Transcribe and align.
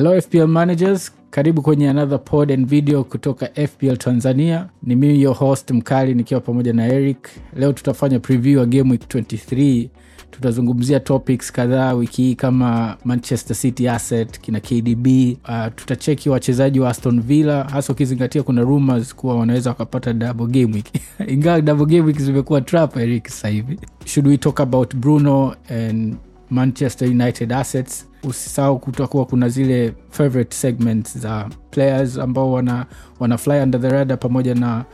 hello 0.00 0.20
fpl 0.20 0.46
managers. 0.46 1.12
Karibu 1.30 1.62
kwenye 1.62 1.90
another 1.90 2.24
pod 2.24 2.52
and 2.52 2.66
video 2.66 3.04
kutoka 3.04 3.46
fpl 3.46 3.96
tanzania. 3.96 4.68
Ni 4.82 4.96
mimi 4.96 5.22
your 5.22 5.36
host 5.36 5.70
mkali 5.70 6.14
nikiwa 6.14 6.40
pamoja 6.40 6.72
na 6.72 6.86
eric. 6.86 7.28
Leo 7.56 7.72
tutafanya 7.72 8.18
preview 8.20 8.58
ya 8.58 8.66
game 8.66 8.90
week 8.90 9.02
23 9.02 9.88
tutazungumzia 10.30 11.00
topics 11.00 11.52
kadhaa 11.52 11.92
wiki 11.94 12.22
hii 12.22 12.34
kama 12.34 12.96
manchester 13.04 13.56
city 13.56 13.88
asset 13.88 14.40
kina 14.40 14.60
kdb 14.60 15.06
uh, 15.48 15.66
tutacheki 15.76 16.30
wachezaji 16.30 16.80
wa 16.80 16.90
aston 16.90 17.20
villa 17.22 17.64
hasa 17.64 17.92
ukizingatia 17.92 18.42
kuna 18.42 18.62
rumors 18.62 19.14
kuwa 19.14 19.36
wanaweza 19.36 19.70
wakapata 19.70 20.12
double 20.12 20.46
game 20.46 20.74
week. 20.74 20.86
Ingawa 21.32 21.60
double 21.60 21.86
game 21.86 22.00
week 22.00 22.18
zimekuwa 22.18 22.60
trap 22.60 22.96
eric 22.96 23.28
sasa 23.28 23.48
hivi. 23.48 23.78
Should 24.04 24.28
we 24.28 24.36
talk 24.36 24.60
about 24.60 24.94
bruno 24.96 25.54
and 25.68 26.16
manchester 26.50 27.08
united 27.08 27.52
assets 27.52 28.09
usisahau 28.24 28.78
kutakuwa 28.78 29.26
kuna 29.26 29.48
zile 29.48 29.94
favorite 30.10 30.56
segments 30.56 31.18
za 31.18 31.48
players 31.70 32.18
ambao 32.18 32.52
wana, 32.52 32.86
wana 33.20 33.38
fly 33.38 33.60
under 33.62 33.80
the 33.80 33.88
rada 33.88 34.16
pamoja 34.16 34.54
na 34.54 34.84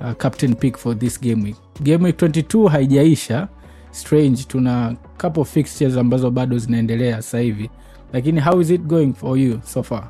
uh, 0.00 0.12
captain 0.12 0.54
pick 0.54 0.76
for 0.78 0.98
this 0.98 1.20
game 1.20 1.44
week. 1.44 1.56
Game 1.80 2.04
week 2.04 2.16
22 2.22 2.68
haijaisha. 2.68 3.48
Strange 3.90 4.44
tuna 4.48 4.96
couple 5.20 5.44
fixtures 5.44 5.96
ambazo 5.96 6.30
bado 6.30 6.58
zinaendelea 6.58 7.16
sasa 7.16 7.38
hivi. 7.38 7.70
Lakini 8.12 8.40
how 8.40 8.60
is 8.60 8.70
it 8.70 8.80
going 8.82 9.12
for 9.12 9.38
you 9.38 9.60
so 9.64 9.82
far? 9.82 10.08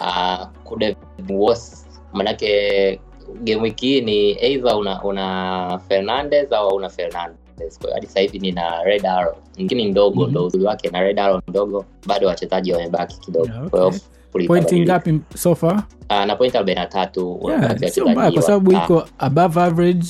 Uh, 0.00 0.46
could 0.64 0.82
have 0.82 0.96
been 1.26 1.38
worse. 1.38 1.76
Manake 2.12 3.00
game 3.44 3.60
wiki 3.62 3.86
hii 3.86 4.00
ni 4.00 4.30
either 4.30 4.74
una, 4.76 5.02
una 5.04 5.80
fernandez 5.88 6.52
au 6.52 6.76
una 6.76 6.88
fernandez 6.88 7.36
Kwa 7.78 7.86
hiyo 7.86 7.94
hadi 7.94 8.06
sasa 8.06 8.20
hivi 8.20 8.38
nina 8.38 8.82
red 8.84 9.06
arrow. 9.06 9.34
Lakini 9.58 9.84
ndogo 9.84 10.26
mm-hmm. 10.26 10.44
uzuri 10.44 10.64
wake 10.64 10.90
na 10.90 11.00
red 11.00 11.18
arrow 11.20 11.40
ndogo 11.48 11.84
bado 12.06 12.26
wachezaji 12.26 12.72
wamebaki 12.72 13.20
kidogo. 13.20 13.46
Yeah, 13.52 13.68
Kwa 13.68 13.80
hiyo 13.80 13.94
okay. 14.34 14.46
pointi 14.46 14.80
ngapi 14.80 15.20
so 15.36 15.54
far? 15.54 15.82
Ah, 16.08 16.26
na 16.26 16.36
point 16.36 16.56
arobaini 16.56 16.80
na 16.80 16.86
tatu 16.86 17.40
yeah, 17.48 17.78
sio 17.92 18.08
mbaya 18.08 18.32
kwa 18.32 18.42
sababu 18.42 18.72
iko 18.72 19.08
above 19.18 19.60
average. 19.60 20.06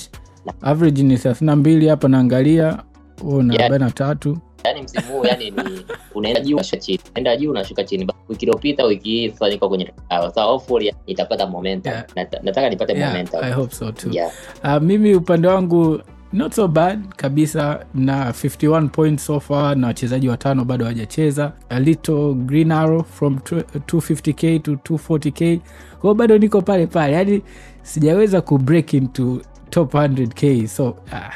Average 0.63 1.03
ni 1.03 1.15
32 1.17 1.89
hapa 1.89 2.09
naangalia. 2.09 2.83
Huo 3.23 3.43
na 3.43 3.55
Yeah. 3.55 3.71
43 3.71 4.37
yani 4.65 4.83
msimu 4.83 5.07
huu 5.13 5.25
yani 5.27 5.51
ni 5.51 5.87
unaenda 6.15 6.41
juu 6.41 6.55
unashuka 6.57 6.77
chini. 6.77 7.01
Unaenda 7.11 7.37
juu 7.37 7.51
unashuka 7.51 7.85
chini. 7.85 8.09
Wiki 8.29 8.45
iliyopita 8.45 8.85
wiki 8.85 9.09
hii 9.11 9.31
sasa 9.31 9.49
niko 9.49 9.69
kwenye 9.69 9.93
uh, 10.11 10.43
hopefully 10.45 10.95
nitapata 11.07 11.47
momentum. 11.47 11.93
Yeah. 11.93 12.05
Nata- 12.17 12.41
nataka 12.43 12.71
nipate 12.71 12.93
yeah, 12.93 13.11
momentum. 13.11 13.45
I 13.45 13.53
hope 13.53 13.75
so 13.75 13.93
too. 13.93 14.11
Yeah. 14.13 14.31
Uh, 14.65 14.83
mimi 14.83 15.15
upande 15.15 15.49
wangu 15.49 16.01
not 16.33 16.53
so 16.55 16.69
bad 16.69 17.09
kabisa 17.17 17.87
na 17.95 18.31
51 18.31 18.89
points 18.89 19.27
so 19.27 19.41
far 19.41 19.77
na 19.77 19.87
wachezaji 19.87 20.29
watano 20.29 20.65
bado 20.65 20.85
hawajacheza. 20.85 21.53
A 21.69 21.81
little 21.81 22.35
green 22.35 22.73
arrow 22.73 23.03
from 23.03 23.37
250k 23.37 24.61
to 24.63 24.73
240k 24.73 25.61
kwao 26.01 26.15
bado 26.15 26.39
niko 26.39 26.63
pale 26.63 26.87
pale 26.87 27.13
yani 27.13 27.43
sijaweza 27.83 28.41
ku 28.41 28.59
break 28.59 28.95
into 28.95 29.43
top 29.71 29.95
100k 29.95 30.67
so 30.67 30.89
uh, 30.89 31.35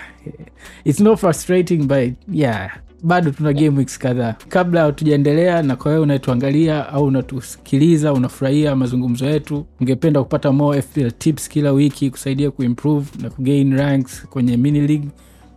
it's 0.85 1.01
no 1.01 1.17
frustrating 1.17 1.77
but 1.87 2.13
yeah 2.29 2.71
bado 3.05 3.31
tuna 3.31 3.53
game 3.53 3.79
weeks 3.79 3.99
kadhaa. 3.99 4.35
Kabla 4.49 4.83
hatujaendelea 4.83 5.63
na 5.63 5.77
kwa 5.77 5.91
wewe 5.91 6.03
unayetuangalia 6.03 6.89
au 6.89 7.05
unatusikiliza 7.05 8.13
unafurahia 8.13 8.77
mazungumzo 8.77 9.27
yetu 9.27 9.67
ungependa 9.81 10.23
kupata 10.23 10.53
more 10.53 10.83
fpl 10.83 11.11
tips 11.11 11.49
kila 11.49 11.73
wiki 11.73 12.11
kusaidia 12.11 12.51
kuimprove 12.51 13.07
na 13.23 13.31
kugain 13.31 13.77
ranks 13.77 14.27
kwenye 14.31 14.57
mini 14.57 14.81
league 14.81 15.09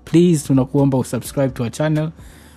please 0.05 0.47
tunakuomba 0.47 0.97
usubscribe 0.97 1.49
to 1.49 1.63
our 1.63 1.71
channel. 1.71 2.09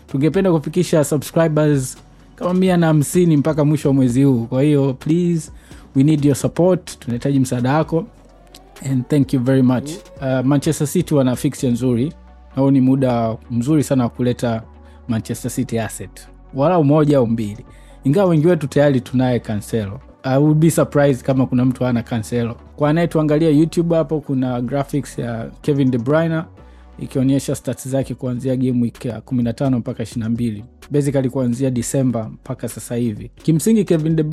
Tungependa 0.07 0.53
kufikisha 0.53 1.05
subscribers 1.05 1.99
kama 2.37 2.55
mia 2.55 2.77
na 2.77 2.87
hamsini 2.87 3.37
mpaka 3.37 3.65
mwisho 3.65 3.89
wa 3.89 3.95
mwezi 3.95 4.23
huu. 4.23 4.45
Kwa 4.47 4.63
hiyo 4.63 4.95
please 4.95 5.51
we 5.97 6.03
need 6.03 6.25
your 6.25 6.37
support. 6.37 6.99
Tunahitaji 6.99 7.41
msaada 7.41 7.75
wako. 7.77 8.07
And 8.91 9.09
thank 9.09 9.35
you 9.35 9.41
very 9.41 9.63
much. 9.63 9.91
Uh, 10.21 10.41
manchester 10.47 10.87
city 10.87 11.15
wana 11.15 11.37
fixture 11.37 11.73
nzuri. 11.73 12.13
Au 12.57 12.71
ni 12.71 12.81
muda 12.81 13.37
mzuri 13.51 13.83
sana 13.85 14.05
wa 14.05 14.11
kuleta 14.11 14.63
manchester 15.09 15.51
city 15.51 15.79
asset. 15.79 16.29
Walau 16.55 16.85
moja 16.85 17.19
au 17.19 17.27
mbili. 17.27 17.65
Ingawa 18.05 18.29
wengi 18.31 18.47
wetu 18.47 18.67
tayari 18.67 19.01
tunaye 19.01 19.39
cancelo. 19.41 20.01
I 20.23 20.39
would 20.39 20.59
be 20.59 20.71
surprised 20.71 21.23
kama 21.23 21.47
kuna 21.47 21.65
mtu 21.65 21.87
ana 21.87 22.03
cancelo. 22.03 22.57
Kwa 22.77 22.91
anayetuangalia 22.91 23.51
youtube 23.51 23.97
hapo 23.97 24.21
kuna 24.21 24.61
graphics 24.61 25.19
ya 25.19 25.51
kevin 25.63 25.91
de 25.91 25.99
bruyne 25.99 26.43
ikionyesha 26.99 27.55
stats 27.55 27.89
zake 27.89 28.15
kuanzia 28.15 28.57
game 28.57 28.83
week 28.83 29.05
ya 29.05 29.19
15 29.19 29.79
mpaka 29.79 30.03
22 30.03 30.63
basically 30.91 31.31
kuanzia 31.31 31.71
Disemba 31.71 32.29
mpaka 32.29 32.69
sasa 32.69 32.95
hivi. 32.97 33.31
Kimsingi 33.43 33.85
kevin 33.85 34.17
de 34.17 34.25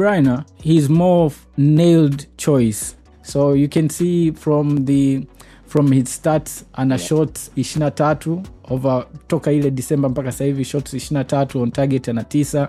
he 0.63 0.73
is 0.73 0.89
more 0.89 1.35
nailed 1.57 2.27
choice. 2.37 2.95
So 3.21 3.55
you 3.55 3.69
can 3.69 3.89
see 3.89 4.31
from 4.31 4.85
the 4.85 5.27
from 5.67 5.91
his 5.91 6.15
stats 6.15 6.65
ana 6.73 6.95
yeah. 6.95 7.07
shots 7.07 7.51
23 7.57 8.41
over 8.69 9.05
toka 9.27 9.51
ile 9.51 9.71
december 9.71 10.09
mpaka 10.11 10.31
sasa 10.31 10.43
hivi 10.45 10.65
shots 10.65 10.93
23 10.93 11.59
on 11.61 11.71
target 11.71 12.09
ana 12.09 12.21
9 12.21 12.67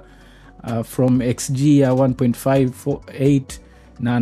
uh, 0.64 0.82
from 0.84 1.20
xg 1.22 1.58
ya 1.78 1.91
1.58 1.91 3.42
na 4.00 4.16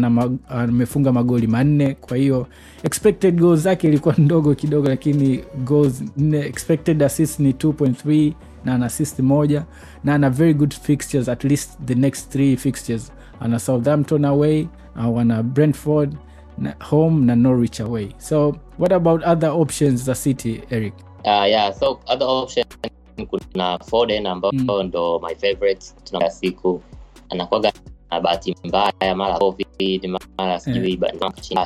amefunga 0.49 1.11
mag- 1.11 1.15
magoli 1.15 1.47
manne 1.47 1.95
kwa 1.95 2.17
hiyo 2.17 2.47
expected 2.83 3.39
goals 3.41 3.61
zake 3.61 3.89
ilikuwa 3.89 4.15
ndogo 4.27 4.55
kidogo 4.55 4.89
lakini 4.89 5.41
goals 5.65 6.05
nne 6.17 6.39
expected 6.39 7.03
assist 7.03 7.41
ni 7.41 7.53
2.3 7.53 8.33
na 8.65 8.75
ana 8.75 8.87
assist 8.87 9.19
moja 9.21 9.65
na 10.05 10.15
ana 10.15 10.31
very 10.31 10.55
good 10.55 10.75
fixtures 10.75 11.29
at 11.29 11.45
least 11.45 11.71
the 11.85 11.95
next 11.95 12.31
three 12.33 12.57
fixtures 12.57 13.13
ana 13.41 13.59
southampton 13.59 14.25
away 14.25 14.69
uh, 14.97 15.17
wana 15.17 15.43
brentford 15.43 16.13
na 16.13 16.19
home 16.91 17.27
na 17.27 17.35
norwich 17.37 17.81
away. 17.81 18.09
So 18.19 18.57
what 18.79 18.93
about 18.93 19.23
other 19.25 19.49
options 19.51 20.05
za 20.05 20.15
city 20.15 20.63
eric? 20.71 20.95
Uh, 21.25 21.45
yeah 21.49 21.73
so 21.75 22.01
other 22.07 22.27
option 22.29 22.65
kuna 23.55 23.79
foden 23.79 24.27
ambao 24.27 24.51
Mm. 24.53 24.83
ndo 24.87 25.21
my 25.29 25.35
favorite 25.35 25.87
tunaa 26.05 26.31
siku. 26.31 26.83
Anakwaga 27.31 27.73
na 28.11 28.21
bahati 28.21 28.57
mbaya 28.65 29.15
mara 29.17 29.39
covid 29.39 30.19
mara 30.39 30.61
sijui 30.61 30.97
ba- 30.97 31.13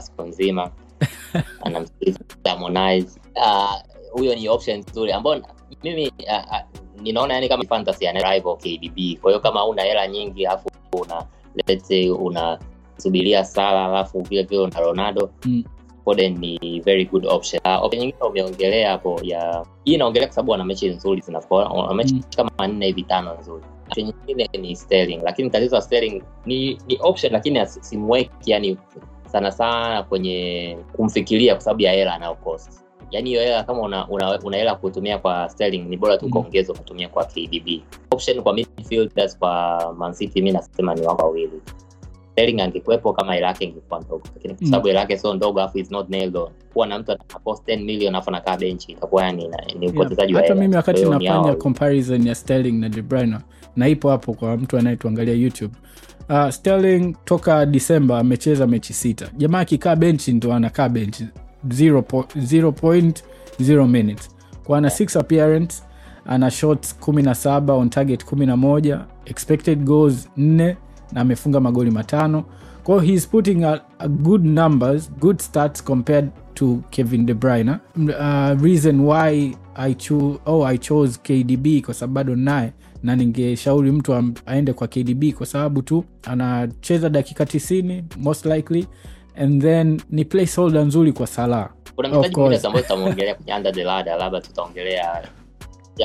siku 0.00 0.22
nzima. 0.22 0.70
Anamsikiliza 1.64 2.20
Harmonize. 2.44 3.20
Ah, 3.42 3.82
huyo 4.12 4.34
ni 4.34 4.48
option 4.48 4.78
nzuri 4.90 5.12
ambao 5.12 5.40
mimi 5.82 6.08
uh, 6.08 6.44
uh, 6.50 6.80
ninaona 7.02 7.34
yani 7.34 7.48
kama 7.48 7.64
fantasy 7.64 8.08
ana 8.08 8.32
rival 8.32 8.56
kdb 8.56 9.20
kwa 9.20 9.30
hiyo 9.30 9.40
kama 9.40 9.64
una 9.64 9.82
hela 9.82 10.08
nyingi 10.08 10.46
alafu 10.46 10.68
una 10.92 11.26
let's 11.66 11.88
say 11.88 12.10
unasubiria 13.00 13.44
sala 13.44 13.84
alafu 13.86 14.20
vile 14.22 14.42
vile 14.42 14.60
una 14.60 14.80
ronaldo 14.80 15.30
Mm. 15.44 15.64
Foden 16.04 16.38
ni 16.38 16.80
very 16.84 17.04
good 17.04 17.26
option. 17.26 17.60
Uh, 17.64 17.84
option 17.84 18.00
nyingine 18.00 18.22
umeongelea 18.28 18.90
hapo 18.90 19.20
ya 19.22 19.66
hii 19.84 19.94
inaongelea 19.94 20.28
kwa 20.28 20.34
sababu 20.34 20.52
wana 20.52 20.64
mechi 20.64 20.88
nzuri 20.88 21.22
wana 21.50 21.94
mechi 21.94 22.14
Mm. 22.14 22.22
kama 22.36 22.66
nne 22.68 22.86
hivi 22.86 23.02
tano 23.02 23.36
nzuri. 23.40 23.64
Option 23.88 24.06
nyingine 24.06 24.48
ni 24.60 24.76
Sterling, 24.76 25.20
lakini 25.22 25.50
tatizo 25.50 25.76
la 25.76 25.82
Sterling 25.82 26.22
ni 26.46 26.78
ni 26.88 26.98
option 27.00 27.32
lakini 27.32 27.66
simweki 27.66 28.50
yani 28.50 28.76
sana 29.32 29.52
sana 29.52 30.02
kwenye 30.02 30.76
kumfikiria 30.96 31.54
kwa 31.54 31.60
sababu 31.64 31.82
ya 31.82 31.92
hela 31.92 32.14
anayokosa 32.14 32.70
Yaani 33.10 33.30
hiyo 33.30 33.42
hela 33.42 33.62
kama 33.64 33.80
una 33.82 34.08
una, 34.08 34.40
una 34.40 34.56
hela 34.56 34.74
kutumia 34.74 35.18
kwa 35.18 35.48
Sterling 35.48 35.82
ni 35.88 35.96
bora 35.96 36.18
tu 36.18 36.26
Mm. 36.26 36.44
kutumia 36.78 37.08
kwa 37.08 37.24
KDB. 37.24 37.82
Option 38.10 38.42
kwa 38.42 38.52
midfielders 38.54 39.38
kwa 39.38 39.94
Man 39.98 40.12
City 40.12 40.40
mimi 40.42 40.52
nasema 40.52 40.94
ni 40.94 41.06
wako 41.06 41.22
wawili. 41.22 41.60
Sterling 42.40 42.60
angekuwepo 42.60 43.12
kama 43.12 43.34
hela 43.34 43.46
yake 43.46 43.64
ingekuwa 43.64 44.00
ndogo, 44.00 44.22
lakini 44.34 44.54
kwa 44.54 44.62
Mm. 44.64 44.70
sababu 44.70 44.86
hela 44.86 45.00
yake 45.00 45.18
sio 45.18 45.34
ndogo, 45.34 45.60
afu 45.60 45.78
is 45.78 45.90
not 45.90 46.08
nailed 46.10 46.36
on. 46.36 46.48
Kuwa 46.72 46.86
na 46.86 46.98
mtu 46.98 47.12
anapost 47.12 47.68
10 47.68 47.84
million 47.84 48.14
afu 48.14 48.30
anakaa 48.30 48.56
benchi 48.56 48.92
itakuwa 48.92 49.24
yani 49.24 49.50
ni 49.78 49.88
upotezaji 49.88 50.34
wa 50.34 50.40
hata 50.42 50.54
mimi 50.54 50.76
wakati 50.76 51.04
nafanya 51.04 51.54
comparison 51.54 52.26
ya 52.26 52.34
sterling 52.34 52.72
na 52.72 52.88
de 52.88 53.02
bruyne 53.02 53.36
na 53.76 53.88
ipo 53.88 54.10
hapo 54.10 54.34
kwa 54.34 54.56
mtu 54.56 54.78
anayetuangalia 54.78 55.34
youtube. 55.34 55.74
Uh, 56.28 56.48
sterling 56.50 57.16
toka 57.24 57.66
disemba 57.66 58.18
amecheza 58.18 58.66
mechi 58.66 58.92
sita. 58.92 59.28
Jamaa 59.36 59.58
akikaa 59.60 59.96
benchi 59.96 60.32
ndo 60.32 60.52
anakaa 60.52 60.88
benchi. 60.88 61.26
0.0 61.68 63.86
minutes. 63.88 64.30
Kwa 64.64 64.78
ana 64.78 64.88
6 64.88 65.20
appearance 65.20 65.82
ana 66.26 66.50
shots 66.50 66.96
17 67.00 67.70
on 67.72 67.90
target 67.90 68.24
11 68.32 69.00
expected 69.24 69.84
goals 69.84 70.28
4 70.38 70.76
na 71.12 71.20
amefunga 71.20 71.60
magoli 71.60 71.90
matano. 71.90 72.44
Kwao 72.84 72.98
heis 73.00 73.28
putting 73.28 73.64
a, 73.64 73.80
a 73.98 74.08
good 74.08 74.44
numbers 74.44 75.10
good 75.20 75.38
stats 75.40 75.84
compared 75.84 76.30
to 76.54 76.82
kevin 76.90 77.26
de 77.26 77.34
bruyne. 77.34 77.80
Uh, 77.96 78.62
reason 78.62 79.00
why 79.00 79.54
I, 79.74 79.94
cho 79.94 80.40
oh, 80.46 80.62
i 80.66 80.78
chose 80.78 81.18
kdb 81.22 81.84
kwa 81.84 81.94
sababu 81.94 82.14
bado 82.14 82.36
naye 82.36 82.72
na 83.02 83.16
ningeshauri 83.16 83.92
mtu 83.92 84.32
aende 84.46 84.72
kwa 84.72 84.88
kdb 84.88 85.32
kwa 85.32 85.46
sababu 85.46 85.82
tu 85.82 86.04
anacheza 86.22 87.08
dakika 87.08 87.44
90 87.44 88.02
most 88.18 88.46
likely 88.46 88.86
and 89.36 89.62
then 89.62 90.00
ni 90.10 90.24
placeholder 90.24 90.84
nzuri 90.84 91.12
kwa 91.12 91.26
salah. 91.26 91.70
Kuna 91.96 92.08
mchezaji 92.08 92.66
ambayo 92.66 92.82
tutamwongelea 92.82 93.34
kwenye 93.34 93.54
under 93.54 93.72
the 93.74 93.84
ladder 93.84 94.16
labda 94.18 94.40
tutaongelea 94.40 95.28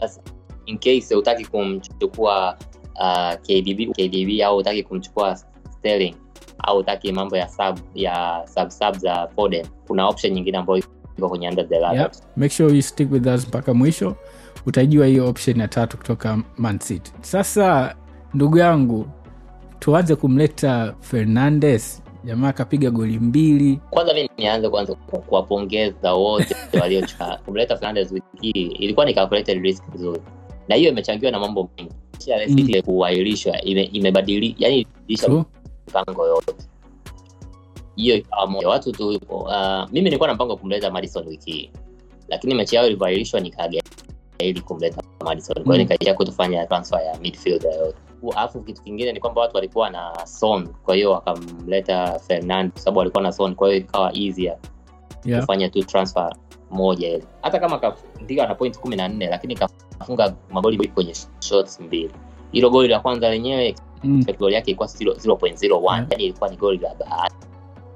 just 0.01 0.21
in 0.65 0.77
case 0.77 1.15
hutaki 1.15 1.45
kumchukua 1.45 2.57
uh, 2.99 3.33
KDB, 3.33 3.91
KDB 3.93 4.41
au 4.45 4.57
utaki 4.57 4.83
kumchukua 4.83 5.35
Sterling 5.79 6.15
au 6.57 6.77
utaki 6.77 7.11
mambo 7.11 7.37
ya 7.37 7.49
sub 7.49 7.77
ya 7.95 8.43
sub 8.53 8.69
sub 8.69 8.95
za 8.97 9.27
Foden, 9.35 9.65
kuna 9.87 10.07
option 10.07 10.33
nyingine 10.33 10.57
ambayo 10.57 10.83
iko 11.17 11.29
kwenye 11.29 11.49
under 11.49 11.69
the 11.69 11.79
radar. 11.79 12.01
Yep. 12.01 12.11
make 12.37 12.53
sure 12.55 12.75
you 12.75 12.81
stick 12.81 13.11
with 13.11 13.25
us 13.27 13.47
mpaka 13.47 13.73
mwisho 13.73 14.15
utajua 14.65 15.05
hiyo 15.05 15.29
option 15.29 15.59
ya 15.59 15.67
tatu 15.67 15.97
kutoka 15.97 16.39
Man 16.57 16.79
City. 16.79 17.11
Sasa 17.21 17.95
ndugu 18.33 18.57
yangu, 18.57 19.07
tuanze 19.79 20.15
kumleta 20.15 20.95
Fernandes. 20.99 22.01
Jamaa 22.23 22.47
akapiga 22.49 22.91
goli 22.91 23.19
mbili. 23.19 23.79
Kwanza 23.89 24.13
mi 24.13 24.29
nianze 24.37 24.69
kwanza 24.69 24.95
kuwapongeza 24.95 26.13
wote 26.13 26.55
waliocha 26.81 27.39
kumleta 27.45 27.77
Fernandes 27.77 28.11
wiki 28.11 28.25
hii, 28.41 28.67
ilikuwa 28.67 29.05
ni 29.05 29.13
calculated 29.13 29.61
risk 29.63 29.83
nzuri, 29.95 30.21
na 30.67 30.75
hiyo 30.75 30.91
imechangiwa 30.91 31.31
na 31.31 31.39
mambo 31.39 31.69
mengi. 31.77 31.91
Mm. 32.47 32.57
Ile 32.59 32.81
kuahirishwa 32.81 33.61
ime- 33.61 33.83
imebadili, 33.83 34.55
yani 34.59 34.87
mipango 35.87 36.27
yote 36.27 36.53
hiyo 37.95 38.15
ikawa 38.15 38.47
moja 38.47 38.69
watu 38.69 38.91
tu 38.91 39.07
uh, 39.29 39.51
mimi 39.91 40.01
nilikuwa 40.01 40.27
na 40.27 40.33
mpango 40.33 40.51
wa 40.53 40.57
kumleta 40.59 40.91
Madison 40.91 41.27
wiki 41.27 41.51
hii 41.51 41.71
lakini 42.27 42.55
mechi 42.55 42.75
yao 42.75 42.87
ilivyoahirishwa 42.87 43.39
nikagaili 43.39 44.61
kumleta 44.65 45.01
Madison 45.25 45.53
kwa 45.55 45.63
hiyo 45.63 45.75
Mm. 45.75 45.77
nikaishia 45.81 46.13
kutufanya 46.13 46.65
transfer 46.65 47.01
ya 47.01 47.19
midfielder 47.19 47.73
yote 47.73 47.97
alafu 48.37 48.61
kitu 48.61 48.81
kingine 48.83 49.13
ni 49.13 49.19
kwamba 49.19 49.41
watu 49.41 49.55
walikuwa 49.55 49.89
na 49.89 50.25
Son 50.25 50.67
kwa 50.67 50.95
hiyo 50.95 51.11
wakamleta 51.11 52.19
Fernand 52.19 52.71
kwa 52.71 52.81
sababu 52.81 52.99
walikuwa 52.99 53.23
na 53.23 53.31
Son 53.31 53.55
kwa 53.55 53.67
hiyo 53.67 53.79
ikawa 53.79 54.17
easier 54.17 54.57
Yeah. 55.25 55.41
kufanya 55.41 55.69
tu 55.69 55.83
transfer 55.83 56.35
moja 56.75 57.19
hata 57.41 57.59
kama 57.59 57.77
ka- 57.79 57.95
ndio 58.21 58.43
ana 58.43 58.55
point 58.55 58.79
kumi 58.79 58.95
na 58.95 59.07
nne 59.07 59.27
lakini 59.27 59.55
kafunga 59.99 60.35
magoli 60.51 60.75
mbili 60.77 60.91
kwenye 60.91 61.13
shots 61.39 61.79
mbili 61.79 62.11
hilo 62.51 62.69
goli 62.69 62.87
la 62.89 62.99
kwanza 62.99 63.29
lenyewe 63.29 63.75
Mm. 64.03 64.25
goli 64.39 64.55
yake 64.55 64.71
ilikuwa 64.71 64.87
0.01 64.87 65.95
Yeah. 65.95 66.05
yani 66.11 66.23
ilikuwa 66.23 66.49
ni 66.49 66.57
goli 66.57 66.77
la 66.77 66.95
bahati 66.95 67.35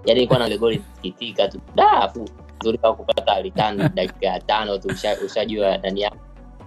yani 0.06 0.20
ilikuwa 0.20 0.40
na 0.40 0.48
ile 0.48 0.58
goli 0.58 0.81
kitika 1.02 1.48
tu 1.48 1.60
da 1.76 1.92
afu 1.92 2.26
nzuri 2.62 2.78
kwa 2.78 2.96
kupata 2.96 3.34
alitano 3.34 3.90
dakika 3.96 4.26
ya 4.28 4.40
tano 4.40 4.78
tu 4.78 4.88
usha- 4.88 5.26
ushajua 5.26 5.78
nani 5.78 6.02
yako 6.02 6.18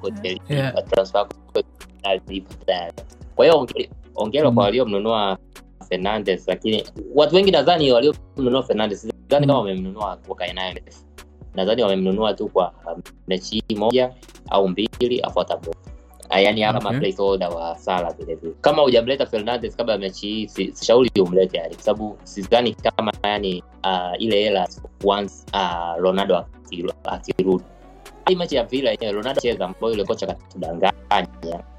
hoteli 0.01 0.43
Yeah. 0.49 0.75
transfer 0.91 1.27
kwa 3.37 3.45
hiyo 3.45 3.67
ongelo 4.15 4.49
Mm. 4.49 4.55
kwa 4.55 4.65
waliomnunua 4.65 5.39
Fernandes 5.89 6.49
lakini 6.49 6.85
watu 7.15 7.37
wengi 7.37 7.51
nadhani 7.51 7.93
waliomnunua 7.93 8.63
Fernandes 8.63 9.05
nadhani 9.05 9.47
kama 9.47 9.59
Mm. 9.61 9.67
wamemnunua 9.67 10.19
wakae 10.29 10.53
naye 10.53 10.83
nadhani 11.55 11.83
wamemnunua 11.83 12.35
tu 12.35 12.49
kwa 12.49 12.73
um, 12.95 13.03
mechi 13.29 13.63
moja 13.77 14.13
au 14.51 14.69
mbili 14.69 15.21
afu 15.23 15.41
atamu 15.41 15.63
yani 16.31 16.63
kama 16.63 16.79
Okay. 16.89 16.99
placeholder 17.01 17.49
wa 17.49 17.79
sala 17.79 18.13
vile 18.13 18.35
vile. 18.35 18.53
Kama 18.61 18.83
hujamleta 18.83 19.27
Fernandes 19.27 19.77
kabla 19.77 19.93
ya 19.93 19.99
mechi 19.99 20.27
hii 20.29 20.49
si- 20.49 20.73
sishauri 20.73 21.11
umlete 21.21 21.59
yani 21.59 21.75
kwa 21.75 21.85
sababu 21.85 22.19
sidhani 22.25 22.75
kama 22.75 23.13
yani 23.23 23.63
uh, 23.85 24.23
ile 24.23 24.43
hela 24.43 24.69
once 25.05 25.35
uh, 25.55 25.97
Ronaldo 26.03 26.45
akirudi. 27.05 27.65
Hii 28.29 28.37
mechi 28.37 28.57
ya 28.57 28.65
Villa 28.65 28.91
yenyewe 28.91 29.13
Ronaldo 29.13 29.41
cheza 29.41 29.65
ambayo 29.65 29.93
yule 29.93 30.05
kocha 30.05 30.27
katudanganya. 30.27 30.93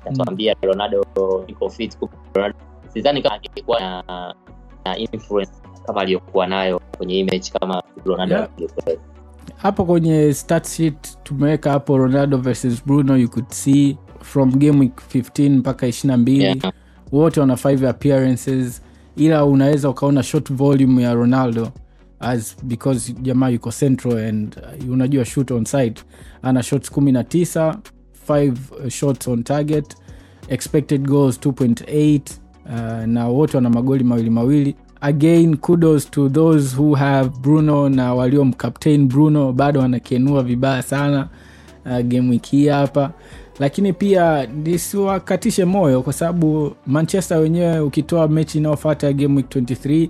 Natuambia 0.05 0.55
Ronaldo 0.61 1.05
iko 1.47 1.69
fit 1.69 1.97
Ronaldo 2.33 2.57
sidhani 2.93 3.21
kama 3.21 3.35
angekuwa 3.35 3.79
na, 3.79 4.35
na 4.85 4.97
influence 4.97 5.51
kama 5.85 6.01
aliyokuwa 6.01 6.47
nayo 6.47 6.81
kwenye 6.97 7.13
hii 7.13 7.23
mechi 7.23 7.53
kama 7.53 7.83
Ronaldo 8.05 8.35
Yeah. 8.35 8.97
Hapo 9.57 9.85
kwenye 9.85 10.33
stat 10.33 10.67
sheet 10.67 11.23
tumeweka 11.23 11.71
hapo 11.71 11.97
ronaldo 11.97 12.37
versus 12.37 12.85
bruno 12.85 13.17
you 13.17 13.29
could 13.29 13.49
see 13.51 13.97
from 14.21 14.51
game 14.51 14.79
week 14.79 15.01
15 15.15 15.49
mpaka 15.49 15.87
22 15.87 16.31
Yeah. 16.41 16.57
wote 17.11 17.39
wana 17.39 17.53
5 17.53 17.87
appearances 17.89 18.81
ila 19.15 19.45
unaweza 19.45 19.89
ukaona 19.89 20.23
short 20.23 20.53
volume 20.53 21.03
ya 21.03 21.13
ronaldo 21.13 21.71
as 22.19 22.55
because 22.63 23.13
jamaa 23.21 23.49
yuko 23.49 23.71
central 23.71 24.17
and 24.17 24.55
uh, 24.85 24.89
unajua 24.91 25.25
shoot 25.25 25.51
on 25.51 25.65
site 25.65 26.03
ana 26.41 26.63
shots 26.63 26.91
19 26.91 27.75
5 28.29 28.89
shots 28.89 29.27
on 29.27 29.43
target 29.43 29.95
expected 30.47 31.01
goals 31.07 31.39
2.8 31.39 32.21
uh, 32.65 33.05
na 33.07 33.27
wote 33.27 33.57
wana 33.57 33.69
magoli 33.69 34.03
mawili 34.03 34.29
mawili 34.29 34.75
again 35.03 35.57
kudos 35.57 36.11
to 36.11 36.29
those 36.29 36.73
who 36.77 36.93
have 36.95 37.29
bruno 37.41 37.89
na 37.89 38.13
waliomcaptain 38.13 39.07
bruno. 39.07 39.51
Bado 39.53 39.79
wanakenua 39.79 40.43
vibaya 40.43 40.81
sana 40.81 41.27
uh, 41.85 41.99
game 41.99 42.39
hii 42.51 42.67
hapa. 42.67 43.11
Lakini 43.59 43.93
pia 43.93 44.45
nisiwakatishe 44.45 45.65
moyo 45.65 46.01
kwa 46.01 46.13
sababu 46.13 46.71
manchester 46.87 47.37
wenyewe 47.37 47.79
ukitoa 47.79 48.27
mechi 48.27 48.57
inayofata 48.57 49.07
ya 49.07 49.13
game 49.13 49.35
week 49.35 49.55
23 49.55 50.09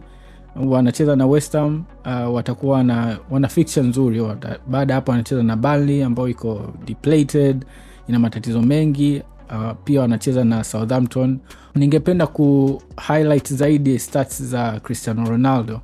wanacheza 0.65 1.15
na 1.15 1.25
westham 1.27 1.83
uh, 2.05 2.35
watakuwa 2.35 2.83
na 2.83 3.17
wana 3.31 3.47
fiksha 3.47 3.81
nzuri. 3.81 4.21
Baada 4.67 4.93
ya 4.93 4.95
hapo 4.95 5.11
wanacheza 5.11 5.43
na 5.43 5.55
bali 5.55 6.03
ambayo 6.03 6.29
iko 6.29 6.61
depleted 6.85 7.65
ina 8.07 8.19
matatizo 8.19 8.61
mengi 8.61 9.21
uh, 9.53 9.71
pia 9.83 10.01
wanacheza 10.01 10.43
na 10.43 10.63
Southampton. 10.63 11.39
Ningependa 11.75 12.27
ku 12.27 12.81
highlight 13.07 13.53
zaidi 13.53 13.99
stats 13.99 14.43
za 14.43 14.79
Cristiano 14.79 15.29
Ronaldo. 15.29 15.81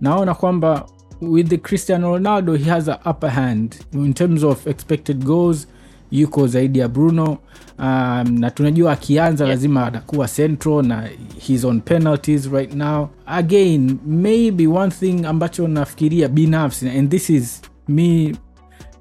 Naona 0.00 0.34
kwamba 0.34 0.86
with 1.20 1.48
the 1.48 1.56
Cristiano 1.58 2.10
Ronaldo 2.18 2.54
he 2.56 2.70
has 2.70 2.88
a 2.88 2.98
upper 3.10 3.30
hand 3.30 3.76
in 3.92 4.14
terms 4.14 4.44
of 4.44 4.66
expected 4.66 5.24
goals. 5.24 5.68
Yuko 6.10 6.46
zaidi 6.46 6.78
ya 6.78 6.88
Bruno. 6.88 7.38
Um, 7.78 8.38
na 8.38 8.50
tunajua 8.50 8.92
akianza 8.92 9.44
Yeah. 9.44 9.56
lazima 9.56 9.86
atakuwa 9.86 10.28
central 10.28 10.82
na 10.86 11.08
he's 11.46 11.64
on 11.64 11.80
penalties 11.80 12.46
right 12.52 12.74
now. 12.74 13.08
Again 13.26 13.96
maybe 14.06 14.66
one 14.66 14.90
thing 14.90 15.24
ambacho 15.26 15.68
nafikiria 15.68 16.28
binafsi 16.28 16.88
and 16.88 17.10
this 17.10 17.30
is 17.30 17.62
me 17.88 18.34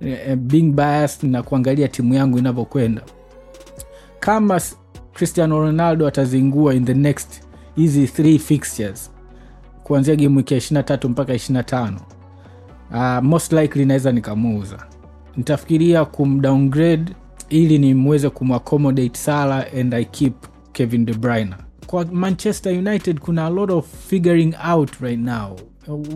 uh, 0.01 0.35
being 0.35 0.71
biased 0.71 1.23
na 1.29 1.43
kuangalia 1.43 1.87
timu 1.87 2.13
yangu 2.13 2.37
inavyokwenda 2.37 3.01
kama 4.25 4.61
cristiano 5.13 5.59
ronaldo 5.59 6.07
atazingua 6.07 6.73
in 6.73 6.85
the 6.85 6.93
next 6.93 7.41
hizi 7.75 8.07
three 8.07 8.39
fixtures 8.39 9.11
kuanzia 9.83 10.15
game 10.15 10.37
wiki 10.37 10.53
ya 10.53 10.59
23 10.59 11.09
mpaka 11.09 11.33
25 11.33 11.93
uh, 12.91 13.23
most 13.23 13.51
likely 13.53 13.85
naweza 13.85 14.11
nikamuuza. 14.11 14.77
Nitafikiria 15.37 16.05
kumdowngrade 16.05 17.13
ili 17.49 17.77
nimweze 17.79 18.29
kumaccommodate 18.29 19.17
sala 19.17 19.65
and 19.79 19.93
i 19.93 20.05
keep 20.05 20.33
kevin 20.71 21.05
de 21.05 21.13
bruyne. 21.13 21.55
Kwa 21.87 22.05
manchester 22.05 22.77
united 22.77 23.19
kuna 23.19 23.45
a 23.45 23.49
lot 23.49 23.73
of 23.73 23.85
figuring 24.07 24.53
out 24.71 24.91
right 25.01 25.19
now. 25.19 25.55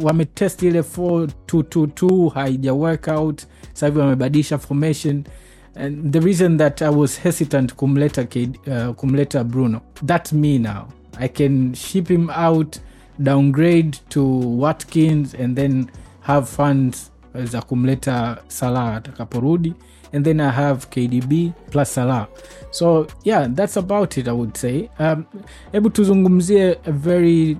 Wametest 0.01 0.63
ile 0.63 0.82
4222 0.82 2.30
haija 2.30 2.74
work 2.74 3.08
out. 3.08 3.42
Sahivi 3.74 4.00
wamebadilisha 4.00 4.58
formation 4.58 5.24
and 5.80 6.14
the 6.14 6.22
reason 6.22 6.58
that 6.58 6.82
i 6.82 6.90
was 6.90 7.18
hesitant 7.18 7.76
kumleta, 7.78 8.30
K, 8.30 8.44
uh, 8.68 8.94
kumleta 8.94 9.44
bruno 9.44 9.82
that's 10.04 10.34
me 10.34 10.58
now. 10.58 10.88
I 11.22 11.28
can 11.28 11.74
ship 11.74 12.08
him 12.10 12.30
out 12.30 12.80
downgrade 13.22 14.00
to 14.10 14.24
watkins 14.24 15.34
and 15.34 15.56
then 15.56 15.92
have 16.22 16.48
funds 16.48 17.12
za 17.44 17.62
kumleta 17.62 18.42
salah 18.48 18.96
atakaporudi 19.02 19.74
and 20.14 20.26
then 20.26 20.40
i 20.40 20.50
have 20.50 20.90
kdb 20.90 21.54
plus 21.72 21.92
salah. 21.92 22.28
So 22.72 23.08
yeah 23.24 23.48
that's 23.50 23.78
about 23.78 24.18
it 24.18 24.28
i 24.28 24.32
would 24.32 24.58
say. 24.58 24.90
Um, 25.00 25.26
hebu 25.72 25.90
tuzungumzie 25.90 26.78
a 26.86 26.92
very 26.92 27.58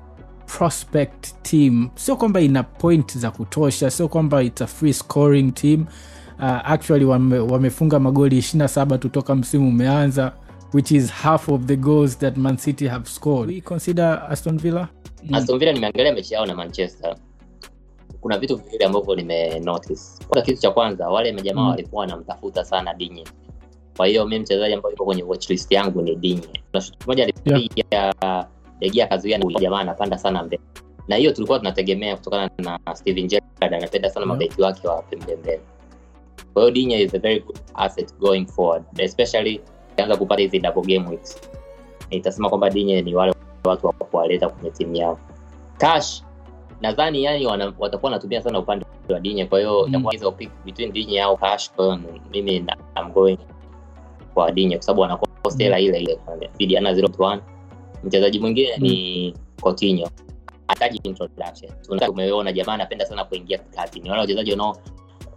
prospect 0.48 1.34
team. 1.44 1.90
Sio 1.96 2.16
kwamba 2.16 2.42
ina 2.42 2.64
point 2.64 3.18
za 3.18 3.32
kutosha 3.32 3.92
sio 3.92 4.08
kwamba 4.08 4.44
its 4.44 4.62
a 4.62 4.68
free 4.68 4.94
scoring 4.94 5.52
team 5.54 5.86
uh, 6.40 6.72
actually 6.72 7.06
wame, 7.06 7.40
wamefunga 7.40 8.00
magoli 8.00 8.38
27 8.40 8.98
tutoka 9.00 9.36
msimu 9.36 9.68
umeanza 9.70 10.32
which 10.74 10.92
is 10.92 11.12
half 11.12 11.50
of 11.50 11.62
the 11.66 11.76
goals 11.76 12.18
that 12.18 12.38
man 12.38 12.58
city 12.58 12.88
have 12.88 13.06
scored 13.10 13.50
we 13.50 13.62
consider 13.62 14.24
aston 14.30 14.58
villa 14.60 14.88
Mm. 15.24 15.36
Aston 15.36 15.60
Villa 15.60 15.72
nimeangalia 15.74 16.14
mechi 16.14 16.34
yao 16.34 16.46
na 16.46 16.56
Manchester, 16.56 17.16
kuna 18.22 18.38
vitu 18.38 18.56
viwili 18.56 18.84
ambavyo 18.84 19.16
nime 19.16 19.60
notice. 19.60 20.02
Kwanza, 20.28 20.46
kitu 20.46 20.62
cha 20.62 20.72
kwanza, 20.72 21.10
wale 21.10 21.32
majamaa 21.32 21.62
Mm. 21.62 21.70
walikuwa 21.70 22.00
wanamtafuta 22.02 22.66
sana 22.66 22.94
Dinye. 22.94 23.24
Kwa 23.98 24.08
hiyo 24.08 24.26
mimi 24.26 24.40
mchezaji 24.42 24.74
ambaye 24.74 24.94
yuko 24.94 25.06
kwenye 25.06 25.24
watchlist 25.24 25.72
yangu 25.72 26.02
ni 26.02 26.16
Dinye. 26.16 26.50
na 26.74 26.82
shuti 26.82 26.98
moja 27.08 27.24
alipiga 27.24 27.60
yeah. 27.92 28.48
degia 28.80 29.08
kazuia 29.08 29.38
na 29.38 29.60
jamaa 29.60 29.80
anapanda 29.80 30.18
sana 30.18 30.44
mbele, 30.44 30.62
na 31.08 31.16
hiyo 31.16 31.32
tulikuwa 31.32 31.60
tunategemea 31.60 32.16
kutokana 32.16 32.50
na 32.58 32.80
Steven 32.96 33.28
Gerrard, 33.28 33.74
anapenda 33.74 34.10
sana 34.10 34.26
Yeah. 34.26 34.34
mabeki 34.38 34.62
wake 34.62 34.88
wa 34.88 35.02
pembembele. 35.02 35.62
Kwa 36.60 36.66
hiyo 36.68 36.76
Dinye 36.76 37.02
is 37.02 37.14
a 37.16 37.20
very 37.20 37.40
good 37.40 37.56
asset 37.76 38.12
going 38.20 38.46
forward, 38.46 38.84
especially 39.00 39.62
akianza 39.92 40.16
kupata 40.18 40.42
hizi 40.42 40.60
double 40.60 40.82
game 40.82 41.10
weeks. 41.10 41.42
Nitasema 42.12 42.50
kwamba 42.50 42.70
Dinya 42.70 43.02
ni 43.02 43.16
wale 43.16 43.34
watu 43.64 43.88
wa 43.88 43.94
kuwaleta 43.94 44.50
kwenye 44.50 44.72
timu 44.72 44.96
yao. 44.96 45.20
Cash 45.78 46.24
nadhani 46.82 47.24
yani 47.24 47.46
wana, 47.46 47.74
watakuwa 47.80 48.12
wanatumia 48.12 48.42
sana 48.42 48.60
upande 48.60 48.86
wa 49.10 49.20
Dinya, 49.20 49.46
kwa 49.46 49.60
hiyo 49.60 49.82
Mm. 49.84 49.90
itakuwa 49.90 50.14
hizo 50.14 50.32
pick 50.32 50.50
between 50.66 50.92
Dinya 50.94 51.26
au 51.26 51.38
Cash. 51.38 51.72
Kwa 51.72 51.86
hiyo 51.86 52.00
mimi 52.32 52.66
I'm 52.98 53.12
going 53.14 53.38
kwa 54.34 54.52
Dinya 54.52 54.78
kwa 54.78 54.84
sababu 54.86 55.04
almost 55.04 55.60
hela 55.60 55.80
ile 55.80 56.00
ile 56.00 56.20
fidiana 56.58 56.94
0.1 56.94 57.40
mchezaji 58.04 58.40
mwingine 58.40 58.78
ni 58.78 59.34
Coutinho 59.62 60.10
hataji 60.68 61.00
introduction 61.04 61.72
Tumeona 62.06 62.54
jamaa 62.54 62.74
anapenda 62.74 63.06
sana 63.06 63.24
kuingia 63.26 63.58
kati, 63.58 64.00
ni 64.00 64.10
wale 64.10 64.22
wachezaji 64.22 64.52
wanao 64.52 64.78